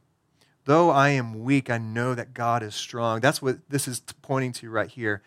Though 0.65 0.89
I 0.89 1.11
am 1.11 1.45
weak, 1.45 1.69
I 1.69 1.77
know 1.77 2.13
that 2.15 2.33
God 2.33 2.63
is 2.63 2.75
strong. 2.75 3.21
That's 3.21 3.41
what 3.41 3.59
this 3.69 3.87
is 3.87 4.01
pointing 4.21 4.51
to 4.53 4.69
right 4.69 4.89
here. 4.89 5.21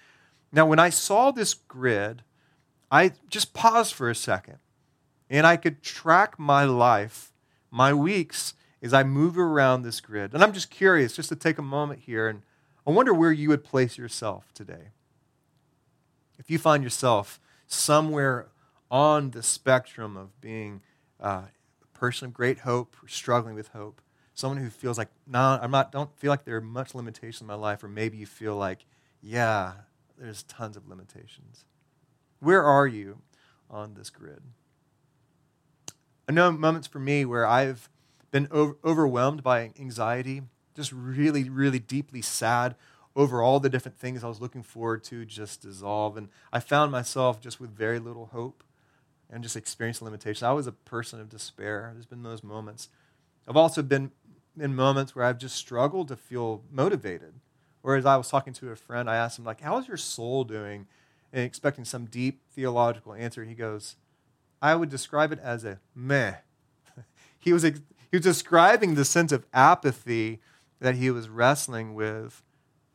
Now, 0.53 0.67
when 0.67 0.79
I 0.79 0.91
saw 0.91 1.31
this 1.31 1.55
grid, 1.55 2.23
I 2.91 3.13
just 3.29 3.55
paused 3.55 3.95
for 3.95 4.11
a 4.11 4.15
second 4.15 4.59
and 5.29 5.47
I 5.47 5.57
could 5.57 5.83
track 5.83 6.39
my 6.39 6.65
life, 6.65 7.33
my 7.71 7.95
weeks, 7.95 8.55
as 8.83 8.93
I 8.93 9.05
move 9.05 9.39
around 9.39 9.83
this 9.83 10.01
grid. 10.01 10.35
And 10.35 10.43
I'm 10.43 10.53
just 10.53 10.71
curious, 10.71 11.15
just 11.15 11.29
to 11.29 11.37
take 11.37 11.59
a 11.59 11.63
moment 11.63 12.01
here, 12.01 12.29
and 12.29 12.43
I 12.87 12.91
wonder 12.91 13.15
where 13.15 13.31
you 13.31 13.49
would 13.51 13.63
place 13.63 13.97
yourself 13.97 14.53
today. 14.55 14.89
If 16.39 16.51
you 16.51 16.59
find 16.59 16.83
yourself 16.83 17.39
somewhere 17.67 18.49
on 18.91 19.31
the 19.31 19.43
spectrum 19.43 20.17
of 20.17 20.41
being 20.41 20.81
uh, 21.21 21.43
a 21.83 21.99
person 21.99 22.27
of 22.27 22.35
great 22.35 22.61
hope 22.61 22.97
or 23.03 23.07
struggling 23.07 23.55
with 23.55 23.69
hope, 23.69 24.01
someone 24.35 24.59
who 24.59 24.71
feels 24.71 24.99
like, 24.99 25.11
no, 25.27 25.59
I'm 25.61 25.71
not, 25.71 25.93
don't 25.93 26.11
feel 26.19 26.31
like 26.31 26.45
there 26.45 26.57
are 26.57 26.63
much 26.63 26.95
limitations 26.95 27.43
in 27.43 27.47
my 27.47 27.55
life, 27.55 27.85
or 27.85 27.89
maybe 27.89 28.17
you 28.17 28.27
feel 28.27 28.57
like, 28.57 28.87
yeah, 29.23 29.75
there's 30.21 30.43
tons 30.45 30.77
of 30.77 30.89
limitations. 30.89 31.65
Where 32.41 32.63
are 32.63 32.87
you 32.87 33.23
on 33.71 33.95
this 33.95 34.11
grid? 34.11 34.43
I 36.29 36.33
know 36.33 36.53
moments 36.53 36.87
for 36.87 37.01
me 37.01 37.25
where 37.25 37.47
I've 37.47 37.89
been 38.31 38.47
over, 38.51 38.77
overwhelmed 38.85 39.43
by 39.43 39.73
anxiety, 39.79 40.43
just 40.77 40.93
really, 40.93 41.49
really 41.49 41.79
deeply 41.79 42.23
sad 42.23 42.77
over 43.17 43.43
all 43.43 43.59
the 43.59 43.69
different 43.69 43.99
things 43.99 44.23
I 44.23 44.29
was 44.29 44.41
looking 44.41 44.63
forward 44.63 45.03
to 45.05 45.25
just 45.25 45.63
dissolve. 45.63 46.17
And 46.17 46.29
I 46.53 46.61
found 46.61 46.93
myself 46.93 47.41
just 47.41 47.61
with 47.61 47.71
very 47.71 47.99
little 47.99 48.27
hope 48.27 48.63
and 49.29 49.43
just 49.43 49.57
experiencing 49.57 50.05
limitations. 50.05 50.43
I 50.43 50.53
was 50.53 50.67
a 50.67 50.73
person 50.73 51.21
of 51.21 51.29
despair. 51.29 51.91
There's 51.93 52.07
been 52.07 52.23
those 52.23 52.45
moments. 52.45 52.89
I've 53.49 53.57
also 53.57 53.83
been 53.83 54.13
in 54.59 54.75
moments 54.75 55.15
where 55.15 55.25
I've 55.25 55.39
just 55.39 55.57
struggled 55.57 56.09
to 56.09 56.17
feel 56.17 56.63
motivated. 56.71 57.35
Whereas 57.83 58.07
I 58.07 58.17
was 58.17 58.29
talking 58.29 58.53
to 58.55 58.71
a 58.71 58.77
friend, 58.77 59.09
I 59.09 59.17
asked 59.17 59.39
him, 59.39 59.45
like, 59.45 59.61
how's 59.61 59.89
your 59.89 59.97
soul 59.97 60.45
doing? 60.45 60.87
And 61.33 61.45
expecting 61.45 61.85
some 61.85 62.07
deep 62.07 62.43
theological 62.51 63.15
answer. 63.15 63.45
He 63.45 63.55
goes, 63.55 63.97
I 64.61 64.75
would 64.75 64.91
describe 64.91 65.33
it 65.33 65.39
as 65.39 65.65
a 65.65 65.81
meh. 65.95 66.35
he, 67.39 67.53
was, 67.53 67.63
he 67.63 67.73
was 68.13 68.23
describing 68.23 68.95
the 68.95 69.05
sense 69.05 69.33
of 69.33 69.47
apathy 69.55 70.41
that 70.81 70.97
he 70.97 71.11
was 71.11 71.29
wrestling 71.29 71.95
with 71.95 72.43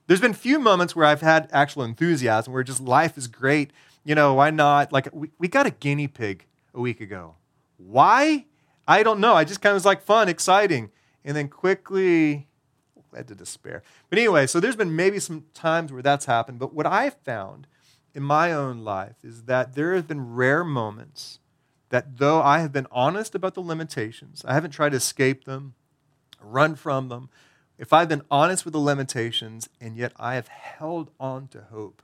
there's 0.08 0.22
been 0.22 0.34
few 0.34 0.60
moments 0.60 0.96
where 0.96 1.06
I've 1.06 1.22
had 1.22 1.50
actual 1.52 1.84
enthusiasm, 1.84 2.54
where 2.54 2.64
just 2.64 2.80
life 2.80 3.18
is 3.18 3.28
great. 3.28 3.72
You 4.04 4.14
know, 4.14 4.36
why 4.36 4.52
not? 4.52 4.92
Like, 4.92 5.10
we, 5.12 5.32
we 5.40 5.48
got 5.48 5.66
a 5.66 5.72
guinea 5.72 6.08
pig 6.08 6.46
a 6.74 6.80
week 6.80 7.02
ago. 7.02 7.36
Why? 7.78 8.46
I 8.88 9.02
don't 9.02 9.20
know. 9.20 9.34
I 9.34 9.46
just 9.46 9.62
kind 9.62 9.72
of 9.72 9.78
was 9.78 9.86
like 9.86 10.04
fun, 10.04 10.30
exciting. 10.30 10.92
And 11.24 11.36
then 11.36 11.48
quickly 11.48 12.48
led 13.16 13.28
to 13.30 13.36
despair. 13.36 13.82
But 14.10 14.20
anyway, 14.20 14.48
so 14.48 14.60
there's 14.60 14.76
been 14.76 14.96
maybe 14.96 15.20
some 15.20 15.46
times 15.54 15.92
where 15.92 16.02
that's 16.02 16.26
happened. 16.26 16.60
But 16.60 16.74
what 16.74 16.86
I've 16.86 17.16
found 17.24 17.68
in 18.14 18.24
my 18.24 18.52
own 18.52 18.84
life 18.84 19.16
is 19.24 19.44
that 19.44 19.76
there 19.76 19.96
have 19.96 20.08
been 20.08 20.36
rare 20.36 20.64
moments 20.64 21.40
that 21.90 22.18
though 22.18 22.42
I 22.42 22.60
have 22.60 22.72
been 22.72 22.88
honest 22.92 23.36
about 23.36 23.54
the 23.54 23.62
limitations, 23.62 24.44
I 24.48 24.54
haven't 24.54 24.72
tried 24.72 24.90
to 24.90 24.98
escape 24.98 25.46
them, 25.46 25.76
run 26.42 26.76
from 26.76 27.10
them, 27.10 27.30
if 27.78 27.92
I've 27.92 28.10
been 28.10 28.24
honest 28.32 28.66
with 28.66 28.74
the 28.74 28.80
limitations 28.80 29.70
and 29.82 29.98
yet 29.98 30.14
I 30.18 30.36
have 30.36 30.48
held 30.48 31.12
on 31.20 31.48
to 31.50 31.62
hope, 31.72 32.02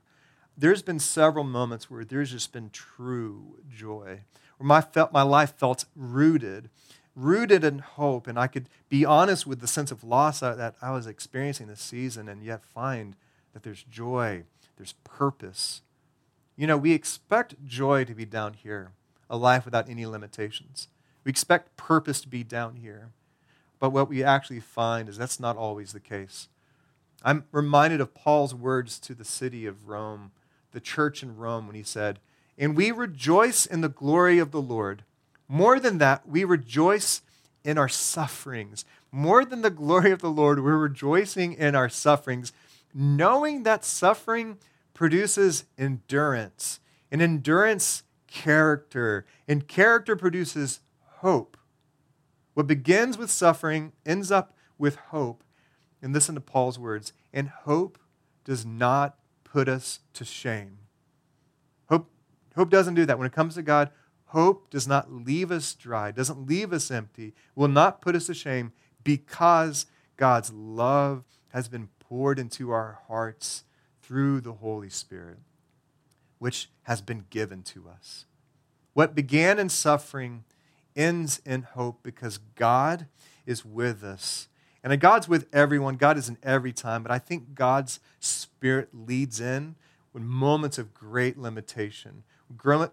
there's 0.56 0.82
been 0.82 0.98
several 0.98 1.44
moments 1.44 1.90
where 1.90 2.04
there's 2.04 2.30
just 2.30 2.52
been 2.52 2.70
true 2.70 3.58
joy, 3.70 4.20
where 4.58 4.66
my, 4.66 4.82
felt, 4.82 5.12
my 5.12 5.22
life 5.22 5.54
felt 5.56 5.86
rooted, 5.96 6.68
rooted 7.14 7.64
in 7.64 7.80
hope, 7.80 8.26
and 8.26 8.38
I 8.38 8.46
could 8.46 8.68
be 8.88 9.04
honest 9.04 9.46
with 9.46 9.60
the 9.60 9.66
sense 9.66 9.90
of 9.90 10.04
loss 10.04 10.40
that 10.40 10.74
I 10.80 10.90
was 10.92 11.06
experiencing 11.06 11.66
this 11.66 11.80
season 11.80 12.28
and 12.28 12.42
yet 12.42 12.64
find 12.64 13.16
that 13.52 13.62
there's 13.62 13.84
joy, 13.84 14.44
there's 14.76 14.94
purpose. 15.04 15.82
You 16.56 16.66
know, 16.66 16.76
we 16.76 16.92
expect 16.92 17.64
joy 17.64 18.04
to 18.04 18.14
be 18.14 18.24
down 18.24 18.54
here, 18.54 18.92
a 19.28 19.36
life 19.36 19.64
without 19.64 19.88
any 19.88 20.06
limitations. 20.06 20.88
We 21.24 21.30
expect 21.30 21.76
purpose 21.76 22.20
to 22.22 22.28
be 22.28 22.42
down 22.42 22.76
here. 22.76 23.10
But 23.78 23.90
what 23.90 24.08
we 24.08 24.22
actually 24.22 24.60
find 24.60 25.08
is 25.08 25.18
that's 25.18 25.40
not 25.40 25.56
always 25.56 25.92
the 25.92 26.00
case. 26.00 26.48
I'm 27.24 27.44
reminded 27.52 28.00
of 28.00 28.14
Paul's 28.14 28.54
words 28.54 28.98
to 29.00 29.14
the 29.14 29.24
city 29.24 29.66
of 29.66 29.88
Rome, 29.88 30.32
the 30.72 30.80
church 30.80 31.22
in 31.22 31.36
Rome, 31.36 31.66
when 31.66 31.76
he 31.76 31.82
said, 31.82 32.18
And 32.58 32.76
we 32.76 32.90
rejoice 32.90 33.66
in 33.66 33.80
the 33.80 33.88
glory 33.88 34.38
of 34.38 34.50
the 34.50 34.62
Lord. 34.62 35.04
More 35.52 35.78
than 35.78 35.98
that, 35.98 36.26
we 36.26 36.44
rejoice 36.44 37.20
in 37.62 37.76
our 37.76 37.86
sufferings. 37.86 38.86
More 39.10 39.44
than 39.44 39.60
the 39.60 39.68
glory 39.68 40.10
of 40.10 40.22
the 40.22 40.30
Lord, 40.30 40.64
we're 40.64 40.78
rejoicing 40.78 41.52
in 41.52 41.74
our 41.74 41.90
sufferings, 41.90 42.54
knowing 42.94 43.62
that 43.64 43.84
suffering 43.84 44.56
produces 44.94 45.64
endurance, 45.76 46.80
and 47.10 47.20
endurance, 47.20 48.02
character, 48.26 49.26
and 49.46 49.68
character 49.68 50.16
produces 50.16 50.80
hope. 51.18 51.58
What 52.54 52.66
begins 52.66 53.18
with 53.18 53.30
suffering 53.30 53.92
ends 54.06 54.32
up 54.32 54.56
with 54.78 54.96
hope. 54.96 55.44
And 56.00 56.14
listen 56.14 56.34
to 56.34 56.40
Paul's 56.40 56.78
words 56.78 57.12
and 57.30 57.50
hope 57.50 57.98
does 58.46 58.64
not 58.64 59.18
put 59.44 59.68
us 59.68 60.00
to 60.14 60.24
shame. 60.24 60.78
Hope, 61.90 62.10
hope 62.56 62.70
doesn't 62.70 62.94
do 62.94 63.04
that. 63.04 63.18
When 63.18 63.26
it 63.26 63.34
comes 63.34 63.54
to 63.56 63.62
God, 63.62 63.90
hope 64.32 64.70
does 64.70 64.88
not 64.88 65.12
leave 65.12 65.50
us 65.50 65.74
dry, 65.74 66.10
doesn't 66.10 66.46
leave 66.46 66.72
us 66.72 66.90
empty, 66.90 67.34
will 67.54 67.68
not 67.68 68.00
put 68.00 68.16
us 68.16 68.26
to 68.26 68.34
shame 68.34 68.72
because 69.04 69.86
God's 70.16 70.52
love 70.52 71.24
has 71.50 71.68
been 71.68 71.88
poured 72.00 72.38
into 72.38 72.70
our 72.70 73.00
hearts 73.08 73.64
through 74.02 74.40
the 74.40 74.54
Holy 74.54 74.88
Spirit, 74.88 75.38
which 76.38 76.70
has 76.84 77.02
been 77.02 77.26
given 77.28 77.62
to 77.62 77.88
us. 77.88 78.24
What 78.94 79.14
began 79.14 79.58
in 79.58 79.68
suffering 79.68 80.44
ends 80.96 81.40
in 81.44 81.62
hope 81.62 82.00
because 82.02 82.38
God 82.38 83.06
is 83.46 83.64
with 83.64 84.02
us. 84.02 84.48
And 84.84 84.98
God's 85.00 85.28
with 85.28 85.46
everyone. 85.52 85.94
God 85.96 86.18
is 86.18 86.28
in 86.28 86.38
every 86.42 86.72
time. 86.72 87.02
But 87.02 87.12
I 87.12 87.18
think 87.18 87.54
God's 87.54 88.00
Spirit 88.18 88.88
leads 88.92 89.40
in 89.40 89.76
when 90.12 90.26
moments 90.26 90.76
of 90.76 90.92
great 90.92 91.38
limitation, 91.38 92.24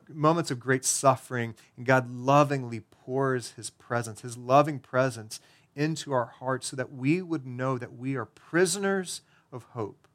moments 0.07 0.51
of 0.51 0.59
great 0.59 0.85
suffering, 0.85 1.55
and 1.77 1.85
God 1.85 2.09
lovingly 2.09 2.81
pours 2.81 3.51
His 3.51 3.69
presence, 3.69 4.21
His 4.21 4.37
loving 4.37 4.79
presence 4.79 5.39
into 5.75 6.11
our 6.11 6.25
hearts 6.25 6.67
so 6.67 6.75
that 6.75 6.91
we 6.91 7.21
would 7.21 7.45
know 7.45 7.77
that 7.77 7.93
we 7.93 8.15
are 8.15 8.25
prisoners 8.25 9.21
of 9.51 9.63
hope. 9.71 10.07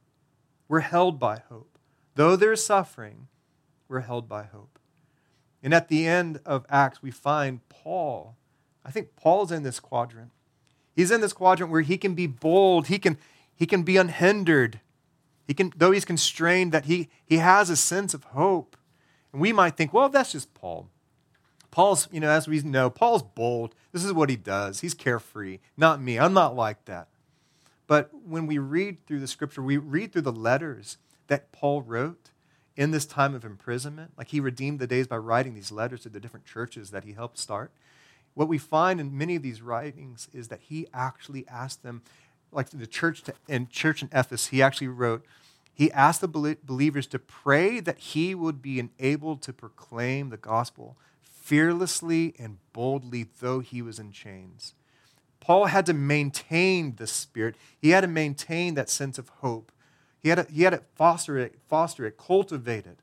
We're 0.69 0.81
held 0.81 1.19
by 1.19 1.43
hope. 1.49 1.79
Though 2.15 2.37
there's 2.37 2.65
suffering, 2.65 3.29
we're 3.89 4.01
held 4.01 4.29
by 4.29 4.45
hope. 4.45 4.79
And 5.63 5.73
at 5.73 5.89
the 5.89 6.07
end 6.07 6.41
of 6.45 6.67
Acts, 6.69 7.03
we 7.03 7.11
find 7.11 7.67
Paul. 7.69 8.37
I 8.85 8.91
think 8.91 9.17
Paul's 9.17 9.51
in 9.51 9.63
this 9.63 9.81
quadrant. 9.81 10.31
He's 10.95 11.11
in 11.11 11.21
this 11.21 11.33
quadrant 11.33 11.73
where 11.73 11.81
he 11.81 11.97
can 11.97 12.15
be 12.15 12.27
bold, 12.27 12.89
he 12.89 12.99
can, 12.99 13.19
he 13.57 13.67
can 13.67 13.83
be 13.83 13.97
unhindered. 13.97 14.81
He 15.47 15.55
can, 15.55 15.73
though 15.77 15.91
he's 15.91 16.05
constrained, 16.05 16.73
that 16.73 16.87
he, 16.87 17.09
he 17.27 17.37
has 17.39 17.69
a 17.69 17.77
sense 17.77 18.15
of 18.15 18.25
hope. 18.25 18.77
And 19.35 19.43
we 19.43 19.53
might 19.53 19.77
think, 19.77 19.93
well, 19.93 20.09
that's 20.09 20.33
just 20.33 20.55
Paul. 20.55 20.89
Paul's, 21.71 22.09
you 22.11 22.21
know, 22.21 22.31
as 22.31 22.49
we 22.49 22.61
know, 22.63 22.89
Paul's 22.89 23.25
bold. 23.25 23.75
This 23.93 24.05
is 24.05 24.13
what 24.13 24.31
he 24.31 24.37
does. 24.37 24.81
He's 24.81 24.95
carefree. 24.95 25.59
Not 25.77 26.01
me. 26.01 26.19
I'm 26.19 26.33
not 26.33 26.55
like 26.55 26.85
that. 26.87 27.09
But 27.89 28.11
when 28.27 28.47
we 28.47 28.59
read 28.59 29.05
through 29.07 29.21
the 29.21 29.27
scripture, 29.27 29.61
we 29.61 29.77
read 29.77 30.13
through 30.13 30.23
the 30.23 30.33
letters 30.33 30.99
that 31.27 31.53
Paul 31.53 31.83
wrote, 31.83 32.31
in 32.77 32.91
this 32.91 33.07
time 33.07 33.35
of 33.35 33.45
imprisonment. 33.45 34.13
Like 34.17 34.29
he 34.29 34.41
redeemed 34.41 34.79
the 34.79 34.87
days 34.87 35.07
by 35.07 35.17
writing 35.17 35.55
these 35.55 35.73
letters 35.73 36.03
to 36.03 36.09
the 36.09 36.21
different 36.21 36.47
churches 36.47 36.91
that 36.91 37.05
he 37.05 37.13
helped 37.13 37.39
start. 37.39 37.71
What 38.35 38.49
we 38.49 38.59
find 38.59 39.01
in 39.01 39.17
many 39.17 39.37
of 39.37 39.43
these 39.43 39.63
writings 39.63 40.29
is 40.33 40.49
that 40.49 40.61
he 40.63 40.89
actually 40.93 41.47
asked 41.49 41.83
them, 41.83 42.03
like 42.51 42.71
the 42.71 42.87
church 42.87 43.23
to, 43.23 43.35
in 43.49 43.69
church 43.69 44.03
in 44.03 44.09
Ephesus, 44.13 44.49
he 44.49 44.63
actually 44.63 44.89
wrote, 44.89 45.25
he 45.75 45.91
asked 45.93 46.21
the 46.21 46.57
believers 46.65 47.07
to 47.09 47.19
pray 47.19 47.81
that 47.81 47.99
he 47.99 48.35
would 48.35 48.63
be 48.63 48.79
enabled 48.79 49.43
to 49.43 49.53
proclaim 49.53 50.31
the 50.31 50.37
gospel 50.37 50.97
fearlessly 51.21 52.35
and 52.39 52.59
boldly, 52.73 53.27
though 53.41 53.61
he 53.61 53.83
was 53.83 53.99
in 53.99 54.13
chains. 54.13 54.75
Paul 55.41 55.67
had 55.67 55.85
to 55.87 55.93
maintain 55.93 56.97
the 56.97 57.07
spirit. 57.07 57.57
He 57.79 57.91
had 57.91 58.01
to 58.01 58.07
maintain 58.07 58.75
that 58.75 58.89
sense 58.89 59.19
of 59.19 59.29
hope 59.41 59.73
he 60.25 60.31
had 60.31 60.37
to, 60.37 60.51
he 60.51 60.63
had 60.63 60.71
to 60.71 60.83
foster 60.97 61.37
it, 61.37 61.59
foster 61.69 62.07
it, 62.07 62.17
cultivate 62.17 62.87
it. 62.87 62.99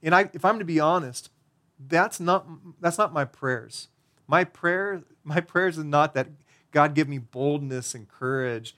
And 0.00 0.14
I, 0.14 0.30
if 0.32 0.44
I'm 0.44 0.60
to 0.60 0.64
be 0.64 0.78
honest, 0.78 1.28
that's 1.76 2.20
not, 2.20 2.46
that's 2.80 2.98
not 2.98 3.12
my 3.12 3.24
prayers. 3.24 3.88
My 4.28 4.44
prayer, 4.44 5.02
my 5.24 5.40
prayers 5.40 5.76
are 5.76 5.84
not 5.84 6.14
that 6.14 6.28
God 6.70 6.94
give 6.94 7.08
me 7.08 7.18
boldness 7.18 7.96
and 7.96 8.08
courage. 8.08 8.76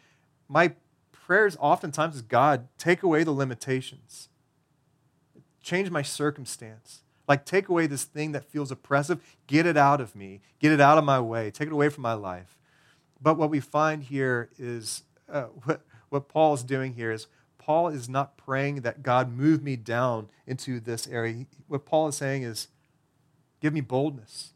My 0.49 0.73
prayers 1.29 1.59
oftentimes 1.61 2.17
is 2.17 2.23
God, 2.23 2.69
take 2.79 3.03
away 3.03 3.23
the 3.23 3.33
limitations. 3.33 4.31
Change 5.63 5.91
my 5.91 6.01
circumstance. 6.01 7.03
Like, 7.29 7.45
take 7.45 7.69
away 7.69 7.87
this 7.87 8.05
thing 8.05 8.33
that 8.33 8.47
feels 8.47 8.71
oppressive, 8.71 9.21
get 9.47 9.67
it 9.67 9.77
out 9.77 10.01
of 10.01 10.17
me, 10.17 10.41
get 10.59 10.73
it 10.73 10.81
out 10.81 10.97
of 10.97 11.05
my 11.05 11.21
way, 11.21 11.51
take 11.51 11.67
it 11.67 11.73
away 11.75 11.91
from 11.91 12.01
my 12.01 12.15
life. 12.15 12.57
But 13.21 13.37
what 13.37 13.51
we 13.51 13.61
find 13.61 14.05
here 14.05 14.49
is 14.59 15.03
uh, 15.31 15.43
what, 15.65 15.83
what 16.09 16.29
Paul 16.29 16.55
is 16.55 16.63
doing 16.63 16.95
here 16.95 17.13
is 17.13 17.27
Paul 17.59 17.89
is 17.89 18.09
not 18.09 18.39
praying 18.39 18.77
that 18.81 19.03
God 19.03 19.31
move 19.31 19.63
me 19.63 19.77
down 19.77 20.31
into 20.47 20.81
this 20.81 21.07
area. 21.07 21.45
What 21.67 21.85
Paul 21.85 22.09
is 22.09 22.17
saying 22.17 22.45
is, 22.45 22.69
give 23.61 23.75
me 23.75 23.83
boldness. 23.83 24.55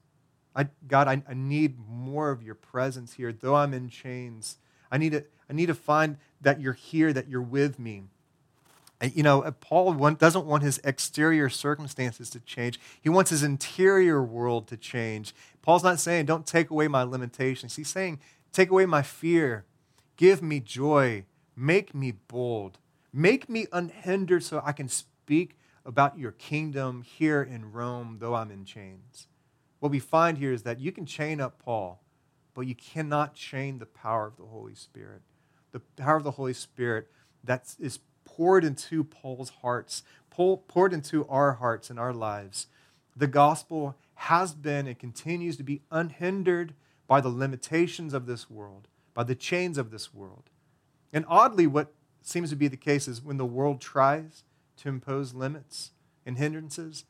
I, 0.57 0.69
God, 0.89 1.07
I, 1.07 1.23
I 1.29 1.35
need 1.35 1.77
more 1.87 2.31
of 2.31 2.43
your 2.43 2.55
presence 2.55 3.13
here, 3.13 3.31
though 3.31 3.57
I'm 3.57 3.75
in 3.75 3.91
chains. 3.91 4.57
I 4.91 4.97
need, 4.97 5.13
to, 5.13 5.25
I 5.53 5.55
need 5.55 5.67
to 5.67 5.75
find 5.75 6.17
that 6.41 6.63
you're 6.63 6.73
here, 6.73 7.13
that 7.13 7.29
you're 7.29 7.43
with 7.43 7.79
me. 7.79 8.05
You 9.03 9.23
know, 9.23 9.43
uh, 9.43 9.51
Paul 9.51 9.93
want, 9.93 10.19
doesn't 10.19 10.47
want 10.47 10.63
his 10.63 10.81
exterior 10.83 11.51
circumstances 11.51 12.31
to 12.31 12.41
change. 12.41 12.81
He 13.03 13.11
wants 13.11 13.29
his 13.29 13.43
interior 13.43 14.23
world 14.23 14.67
to 14.69 14.79
change. 14.79 15.35
Paul's 15.61 15.85
not 15.85 16.01
saying, 16.01 16.25
don't 16.25 16.47
take 16.47 16.71
away 16.71 16.89
my 16.89 17.03
limitations. 17.03 17.77
He's 17.77 17.89
saying, 17.89 18.21
take 18.51 18.71
away 18.71 18.87
my 18.87 19.03
fear. 19.03 19.67
Give 20.17 20.43
me 20.43 20.59
joy. 20.59 21.27
Make 21.55 21.95
me 21.95 22.13
bold. 22.13 22.79
Make 23.13 23.51
me 23.51 23.67
unhindered 23.73 24.45
so 24.45 24.63
I 24.65 24.73
can 24.73 24.89
speak 24.89 25.59
about 25.85 26.19
your 26.19 26.33
kingdom 26.33 27.03
here 27.03 27.43
in 27.43 27.73
Rome, 27.73 28.17
though 28.21 28.37
I'm 28.37 28.51
in 28.51 28.65
chains. 28.65 29.27
What 29.81 29.93
we 29.93 29.99
find 29.99 30.39
here 30.39 30.55
is 30.55 30.63
that 30.63 30.81
you 30.81 30.93
can 30.93 31.05
chain 31.05 31.43
up 31.43 31.63
Paul, 31.63 32.01
but 32.55 32.63
you 32.63 32.75
cannot 32.75 33.35
chain 33.35 33.81
the 33.81 33.87
power 33.87 34.27
of 34.27 34.39
the 34.39 34.47
Holy 34.47 34.75
Spirit. 34.75 35.21
The 35.73 35.81
power 35.81 36.17
of 36.17 36.25
the 36.25 36.33
Holy 36.33 36.55
Spirit 36.55 37.11
that 37.45 37.75
is 37.81 37.99
poured 38.25 38.65
into 38.65 39.05
Paul's 39.05 39.51
hearts, 39.63 40.03
poured 40.31 40.93
into 40.93 41.27
our 41.29 41.55
hearts 41.55 41.91
and 41.91 41.99
our 41.99 42.13
lives. 42.13 42.67
The 43.17 43.27
gospel 43.27 43.97
has 44.15 44.55
been 44.55 44.87
and 44.87 44.99
continues 44.99 45.57
to 45.57 45.63
be 45.63 45.83
unhindered 45.91 46.75
by 47.07 47.21
the 47.21 47.29
limitations 47.29 48.15
of 48.15 48.27
this 48.27 48.49
world, 48.49 48.89
by 49.13 49.25
the 49.25 49.35
chains 49.35 49.77
of 49.77 49.91
this 49.91 50.15
world. 50.15 50.51
And 51.13 51.25
oddly, 51.29 51.67
what 51.67 51.93
seems 52.23 52.51
to 52.51 52.57
be 52.57 52.69
the 52.69 52.77
case 52.77 53.09
is 53.09 53.23
when 53.23 53.37
the 53.37 53.45
world 53.45 53.81
tries 53.81 54.45
to 54.79 54.89
impose 54.89 55.35
limits 55.35 55.91
and 56.25 56.39
hindrances, 56.39 57.05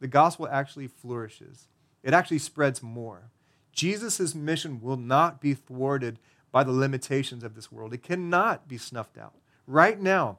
the 0.00 0.06
gospel 0.06 0.48
actually 0.48 0.86
flourishes. 0.86 1.68
It 2.02 2.12
actually 2.12 2.38
spreads 2.38 2.82
more. 2.82 3.30
Jesus' 3.72 4.34
mission 4.34 4.80
will 4.80 4.96
not 4.96 5.40
be 5.40 5.54
thwarted 5.54 6.18
by 6.52 6.62
the 6.62 6.72
limitations 6.72 7.42
of 7.42 7.54
this 7.54 7.72
world. 7.72 7.92
It 7.92 8.02
cannot 8.02 8.68
be 8.68 8.78
snuffed 8.78 9.18
out. 9.18 9.34
Right 9.66 9.98
now, 10.00 10.38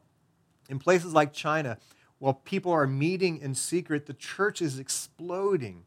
in 0.70 0.80
places 0.80 1.14
like 1.14 1.34
China, 1.34 1.78
while 2.20 2.36
people 2.36 2.72
are 2.72 2.88
meeting 2.88 3.40
in 3.40 3.56
secret, 3.56 4.06
the 4.06 4.14
church 4.14 4.62
is 4.62 4.80
exploding. 4.80 5.86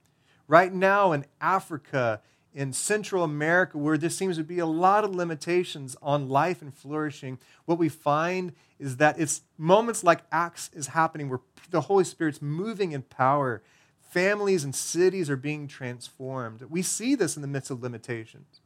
Right 0.48 0.72
now 0.72 1.12
in 1.12 1.24
Africa, 1.40 2.20
in 2.52 2.72
Central 2.72 3.22
America, 3.22 3.78
where 3.78 3.98
there 3.98 4.10
seems 4.10 4.36
to 4.36 4.44
be 4.44 4.58
a 4.58 4.66
lot 4.66 5.04
of 5.04 5.14
limitations 5.14 5.96
on 6.02 6.28
life 6.28 6.62
and 6.62 6.74
flourishing, 6.74 7.38
what 7.66 7.78
we 7.78 7.88
find 7.88 8.52
is 8.78 8.96
that 8.96 9.20
it's 9.20 9.42
moments 9.58 10.02
like 10.02 10.22
Acts 10.32 10.70
is 10.72 10.88
happening 10.88 11.28
where 11.28 11.40
the 11.70 11.82
Holy 11.82 12.04
Spirit's 12.04 12.42
moving 12.42 12.92
in 12.92 13.02
power. 13.02 13.62
Families 14.00 14.64
and 14.64 14.74
cities 14.74 15.28
are 15.28 15.36
being 15.36 15.68
transformed. 15.68 16.62
We 16.62 16.82
see 16.82 17.14
this 17.14 17.36
in 17.36 17.42
the 17.42 17.48
midst 17.48 17.70
of 17.70 17.82
limitations. 17.82 18.60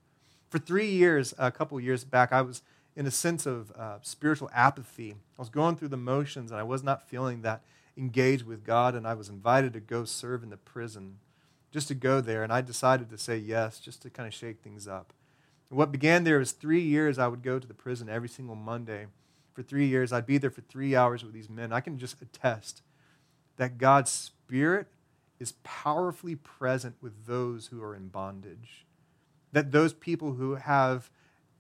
For 0.51 0.59
three 0.59 0.91
years, 0.91 1.33
a 1.39 1.51
couple 1.51 1.81
years 1.81 2.05
back, 2.05 2.33
I 2.33 2.43
was 2.43 2.63
in 2.97 3.07
a 3.07 3.11
sense 3.11 3.47
of 3.47 3.71
uh, 3.73 3.99
spiritual 4.03 4.51
apathy. 4.53 5.13
I 5.13 5.41
was 5.41 5.49
going 5.49 5.77
through 5.77 5.89
the 5.89 5.97
motions 5.97 6.51
and 6.51 6.59
I 6.59 6.65
was 6.65 6.83
not 6.83 7.09
feeling 7.09 7.43
that 7.43 7.63
engaged 7.97 8.45
with 8.45 8.65
God, 8.65 8.95
and 8.95 9.07
I 9.07 9.15
was 9.15 9.29
invited 9.29 9.73
to 9.75 9.81
go 9.81 10.05
serve 10.05 10.43
in 10.43 10.51
the 10.51 10.57
prison, 10.57 11.19
just 11.71 11.89
to 11.89 11.95
go 11.95 12.21
there. 12.21 12.43
And 12.43 12.53
I 12.53 12.63
decided 12.63 13.11
to 13.11 13.19
say 13.19 13.37
yes, 13.37 13.79
just 13.79 14.03
to 14.03 14.11
kind 14.11 14.27
of 14.27 14.35
shake 14.35 14.61
things 14.61 14.89
up. 14.89 15.13
And 15.69 15.79
what 15.79 15.93
began 15.93 16.25
there 16.25 16.39
was 16.39 16.53
three 16.53 16.81
years 16.81 17.19
I 17.19 17.29
would 17.29 17.43
go 17.43 17.59
to 17.59 17.67
the 17.67 17.75
prison 17.75 18.09
every 18.09 18.29
single 18.29 18.57
Monday. 18.57 19.07
For 19.53 19.63
three 19.63 19.87
years, 19.87 20.13
I'd 20.13 20.27
be 20.27 20.39
there 20.39 20.51
for 20.51 20.63
three 20.63 20.97
hours 20.97 21.23
with 21.23 21.33
these 21.33 21.51
men. 21.51 21.73
I 21.73 21.81
can 21.81 21.99
just 21.99 22.21
attest 22.23 22.83
that 23.57 23.79
God's 23.79 24.11
Spirit 24.11 24.87
is 25.39 25.53
powerfully 25.63 26.37
present 26.37 26.97
with 27.01 27.27
those 27.27 27.67
who 27.67 27.83
are 27.83 27.95
in 27.95 28.09
bondage. 28.09 28.87
That 29.53 29.73
those 29.73 29.93
people 29.93 30.35
who 30.35 30.55
have 30.57 31.11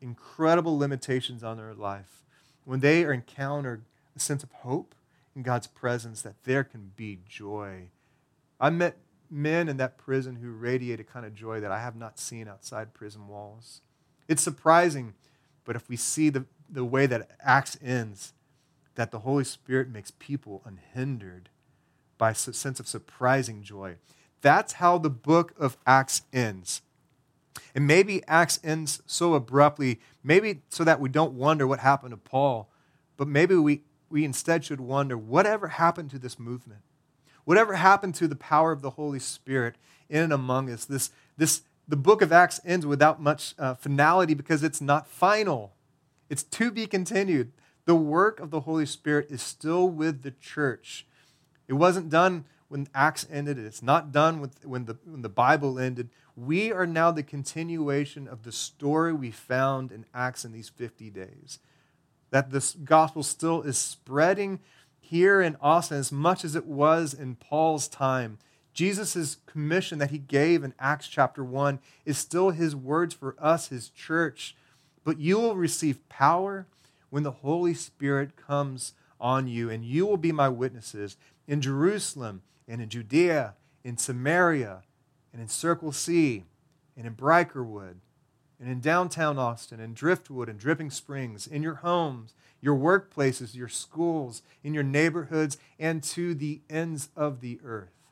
incredible 0.01 0.79
limitations 0.79 1.43
on 1.43 1.57
their 1.57 1.75
life, 1.75 2.25
when 2.65 2.81
they 2.81 3.03
encounter 3.03 3.83
a 4.15 4.21
sense 4.21 4.43
of 4.43 4.53
hope 4.53 4.95
in 5.35 5.43
God's 5.43 5.67
presence, 5.67 6.23
that 6.23 6.43
there 6.45 6.65
can 6.65 6.93
be 6.97 7.19
joy. 7.29 7.89
I 8.61 8.71
met 8.71 8.97
men 9.31 9.69
in 9.69 9.77
that 9.77 9.97
prison 9.97 10.37
who 10.37 10.51
radiate 10.51 11.01
a 11.01 11.05
kind 11.05 11.25
of 11.25 11.35
joy 11.35 11.61
that 11.61 11.71
I 11.71 11.81
have 11.81 11.97
not 11.97 12.19
seen 12.19 12.49
outside 12.49 12.95
prison 12.95 13.29
walls. 13.29 13.81
It's 14.29 14.43
surprising, 14.43 15.15
but 15.65 15.77
if 15.77 15.89
we 15.89 15.97
see 15.97 16.31
the, 16.31 16.47
the 16.69 16.85
way 16.85 17.07
that 17.07 17.31
Acts 17.41 17.79
ends, 17.83 18.33
that 18.97 19.11
the 19.11 19.21
Holy 19.21 19.45
Spirit 19.45 19.89
makes 19.89 20.13
people 20.19 20.63
unhindered 20.65 21.49
by 22.19 22.31
a 22.31 22.35
sense 22.35 22.81
of 22.81 22.89
surprising 22.89 23.63
joy. 23.63 23.97
That's 24.43 24.75
how 24.75 24.99
the 24.99 25.11
book 25.11 25.55
of 25.59 25.77
Acts 25.87 26.23
ends. 26.33 26.83
And 27.75 27.87
maybe 27.87 28.23
Acts 28.27 28.59
ends 28.63 29.03
so 29.07 29.35
abruptly, 29.35 30.01
maybe 30.23 30.63
so 30.69 30.85
that 30.85 31.01
we 31.01 31.09
don't 31.09 31.33
wonder 31.33 31.67
what 31.67 31.81
happened 31.81 32.13
to 32.13 32.17
Paul, 32.17 32.71
but 33.17 33.29
maybe 33.29 33.55
we, 33.55 33.83
we 34.09 34.25
instead 34.25 34.65
should 34.65 34.81
wonder 34.81 35.17
whatever 35.17 35.69
happened 35.69 36.11
to 36.11 36.19
this 36.19 36.39
movement? 36.39 36.81
Whatever 37.45 37.75
happened 37.75 38.15
to 38.17 38.29
the 38.29 38.37
power 38.37 38.73
of 38.73 38.83
the 38.83 38.91
Holy 38.91 39.19
Spirit 39.19 39.77
in 40.09 40.23
and 40.23 40.33
among 40.33 40.71
us? 40.71 40.85
This, 40.85 41.11
this, 41.37 41.63
the 41.89 41.97
book 41.97 42.23
of 42.23 42.33
Acts 42.33 42.61
ends 42.65 42.87
without 42.87 43.21
much 43.21 43.55
uh, 43.59 43.75
finality 43.75 44.35
because 44.35 44.63
it's 44.63 44.81
not 44.81 45.09
final. 45.09 45.73
It's 46.29 46.43
to 46.45 46.71
be 46.71 46.87
continued. 46.87 47.53
The 47.87 47.97
work 47.97 48.39
of 48.39 48.51
the 48.51 48.61
Holy 48.61 48.87
Spirit 48.87 49.27
is 49.31 49.43
still 49.43 49.89
with 49.89 50.23
the 50.23 50.31
church. 50.31 51.07
It 51.67 51.75
wasn't 51.75 52.11
done 52.11 52.45
when 52.71 52.87
Acts 52.95 53.27
ended. 53.31 53.59
It's 53.59 53.83
not 53.83 54.13
done 54.13 54.41
with, 54.41 54.65
when, 54.65 54.85
the, 54.85 54.97
when 55.05 55.23
the 55.23 55.29
Bible 55.29 55.79
ended. 55.79 56.09
We 56.37 56.73
are 56.73 56.87
now 56.87 57.11
the 57.11 57.25
continuation 57.25 58.29
of 58.29 58.45
the 58.45 58.53
story 58.53 59.13
we 59.13 59.33
found 59.33 59.91
in 59.91 60.07
Acts 60.15 60.45
in 60.45 60.53
these 60.53 60.69
50 60.69 61.11
days. 61.11 61.59
That 62.31 62.53
this 62.53 62.75
gospel 62.75 63.25
still 63.25 63.63
is 63.63 63.77
spreading 63.77 64.61
here 65.01 65.43
in 65.43 65.57
Austin 65.61 65.99
as 65.99 66.13
much 66.13 66.45
as 66.45 66.55
it 66.55 66.65
was 66.65 67.13
in 67.13 67.35
Paul's 67.35 67.89
time. 67.89 68.39
Jesus' 68.73 69.39
commission 69.47 69.99
that 69.99 70.13
he 70.13 70.19
gave 70.19 70.63
in 70.63 70.73
Acts 70.79 71.09
chapter 71.09 71.43
1 71.43 71.81
is 72.05 72.19
still 72.19 72.51
his 72.51 72.77
words 72.77 73.13
for 73.13 73.35
us, 73.41 73.67
his 73.67 73.89
church. 73.89 74.55
But 75.03 75.19
you 75.19 75.41
will 75.41 75.57
receive 75.57 76.09
power 76.09 76.69
when 77.11 77.25
the 77.25 77.33
Holy 77.33 77.75
Spirit 77.75 78.37
comes 78.37 78.93
on 79.21 79.49
you, 79.49 79.69
and 79.69 79.85
you 79.85 80.07
will 80.07 80.17
be 80.17 80.31
my 80.31 80.49
witnesses 80.49 81.17
in 81.49 81.61
Jerusalem 81.61 82.43
and 82.71 82.81
in 82.81 82.89
Judea, 82.89 83.55
in 83.83 83.97
Samaria, 83.97 84.83
and 85.33 85.43
in 85.43 85.49
Circle 85.49 85.91
C, 85.91 86.45
and 86.97 87.05
in 87.05 87.15
Briarwood, 87.15 88.01
and 88.61 88.71
in 88.71 88.81
downtown 88.81 89.39
Austin, 89.39 89.81
and 89.81 89.95
Driftwood, 89.95 90.49
and 90.49 90.59
Dripping 90.59 90.91
Springs, 90.91 91.49
in 91.49 91.63
your 91.63 91.77
homes, 91.77 92.33
your 92.61 92.77
workplaces, 92.77 93.57
your 93.57 93.69
schools, 93.69 94.43
in 94.63 94.73
your 94.73 94.85
neighborhoods, 94.85 95.59
and 95.79 96.03
to 96.05 96.33
the 96.33 96.61
ends 96.71 97.09
of 97.17 97.41
the 97.41 97.59
earth. 97.65 98.07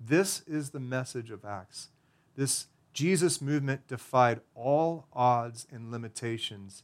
This 0.00 0.42
is 0.48 0.70
the 0.70 0.80
message 0.80 1.30
of 1.30 1.44
Acts. 1.44 1.88
This 2.36 2.66
Jesus 2.92 3.40
movement 3.40 3.86
defied 3.86 4.40
all 4.54 5.06
odds 5.12 5.66
and 5.70 5.92
limitations. 5.92 6.82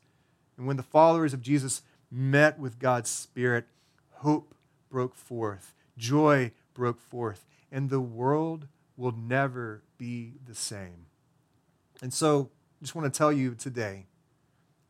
And 0.57 0.67
when 0.67 0.77
the 0.77 0.83
followers 0.83 1.35
of 1.35 1.43
Jesus 1.43 1.83
met 2.11 2.61
with 2.61 2.79
God's 2.79 3.11
Spirit, 3.11 3.67
hope 4.19 4.55
broke 4.91 5.15
forth, 5.15 5.75
joy 5.97 6.53
broke 6.75 7.01
forth, 7.01 7.45
and 7.71 7.91
the 7.91 8.01
world 8.01 8.69
will 8.97 9.13
never 9.13 9.83
be 9.99 10.35
the 10.47 10.55
same. 10.55 11.07
And 12.01 12.13
so, 12.13 12.51
I 12.81 12.85
just 12.85 12.95
want 12.95 13.13
to 13.13 13.17
tell 13.17 13.33
you 13.33 13.55
today 13.55 14.07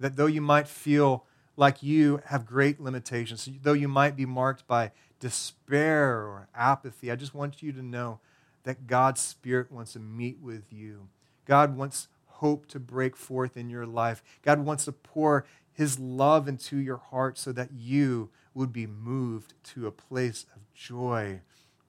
that 0.00 0.16
though 0.16 0.26
you 0.26 0.40
might 0.40 0.66
feel 0.66 1.26
like 1.56 1.82
you 1.82 2.20
have 2.26 2.46
great 2.46 2.80
limitations, 2.80 3.48
though 3.62 3.72
you 3.74 3.88
might 3.88 4.16
be 4.16 4.26
marked 4.26 4.66
by 4.66 4.92
despair 5.20 6.20
or 6.20 6.48
apathy, 6.54 7.10
I 7.10 7.16
just 7.16 7.34
want 7.34 7.62
you 7.62 7.72
to 7.72 7.82
know 7.82 8.20
that 8.64 8.86
God's 8.86 9.20
Spirit 9.20 9.70
wants 9.70 9.92
to 9.92 9.98
meet 9.98 10.38
with 10.40 10.72
you. 10.72 11.08
God 11.44 11.76
wants 11.76 12.08
hope 12.26 12.66
to 12.66 12.80
break 12.80 13.16
forth 13.16 13.56
in 13.56 13.70
your 13.70 13.86
life. 13.86 14.22
God 14.42 14.60
wants 14.60 14.86
to 14.86 14.92
pour 14.92 15.46
His 15.72 15.98
love 15.98 16.48
into 16.48 16.78
your 16.78 16.96
heart 16.96 17.38
so 17.38 17.52
that 17.52 17.72
you 17.72 18.30
would 18.54 18.72
be 18.72 18.86
moved 18.86 19.54
to 19.64 19.86
a 19.86 19.92
place 19.92 20.46
of 20.54 20.62
joy 20.74 21.40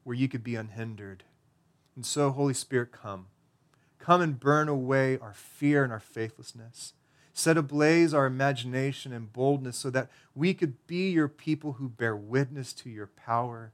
where 0.03 0.15
you 0.15 0.27
could 0.27 0.43
be 0.43 0.55
unhindered. 0.55 1.23
And 1.95 2.05
so, 2.05 2.31
Holy 2.31 2.53
Spirit, 2.53 2.91
come. 2.91 3.27
Come 3.99 4.21
and 4.21 4.39
burn 4.39 4.67
away 4.67 5.17
our 5.19 5.33
fear 5.33 5.83
and 5.83 5.93
our 5.93 5.99
faithlessness. 5.99 6.93
Set 7.33 7.57
ablaze 7.57 8.13
our 8.13 8.25
imagination 8.25 9.11
and 9.11 9.33
boldness 9.33 9.77
so 9.77 9.89
that 9.89 10.09
we 10.35 10.53
could 10.53 10.85
be 10.85 11.09
your 11.09 11.27
people 11.27 11.73
who 11.73 11.89
bear 11.89 12.15
witness 12.15 12.73
to 12.73 12.89
your 12.89 13.07
power 13.07 13.71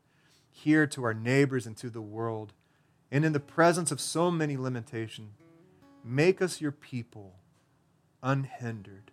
here 0.51 0.85
to 0.87 1.03
our 1.03 1.13
neighbors 1.13 1.65
and 1.65 1.75
to 1.77 1.89
the 1.89 2.01
world. 2.01 2.53
And 3.11 3.25
in 3.25 3.33
the 3.33 3.39
presence 3.39 3.91
of 3.91 3.99
so 3.99 4.29
many 4.29 4.55
limitations, 4.55 5.33
make 6.03 6.41
us 6.41 6.61
your 6.61 6.71
people 6.71 7.39
unhindered 8.21 9.11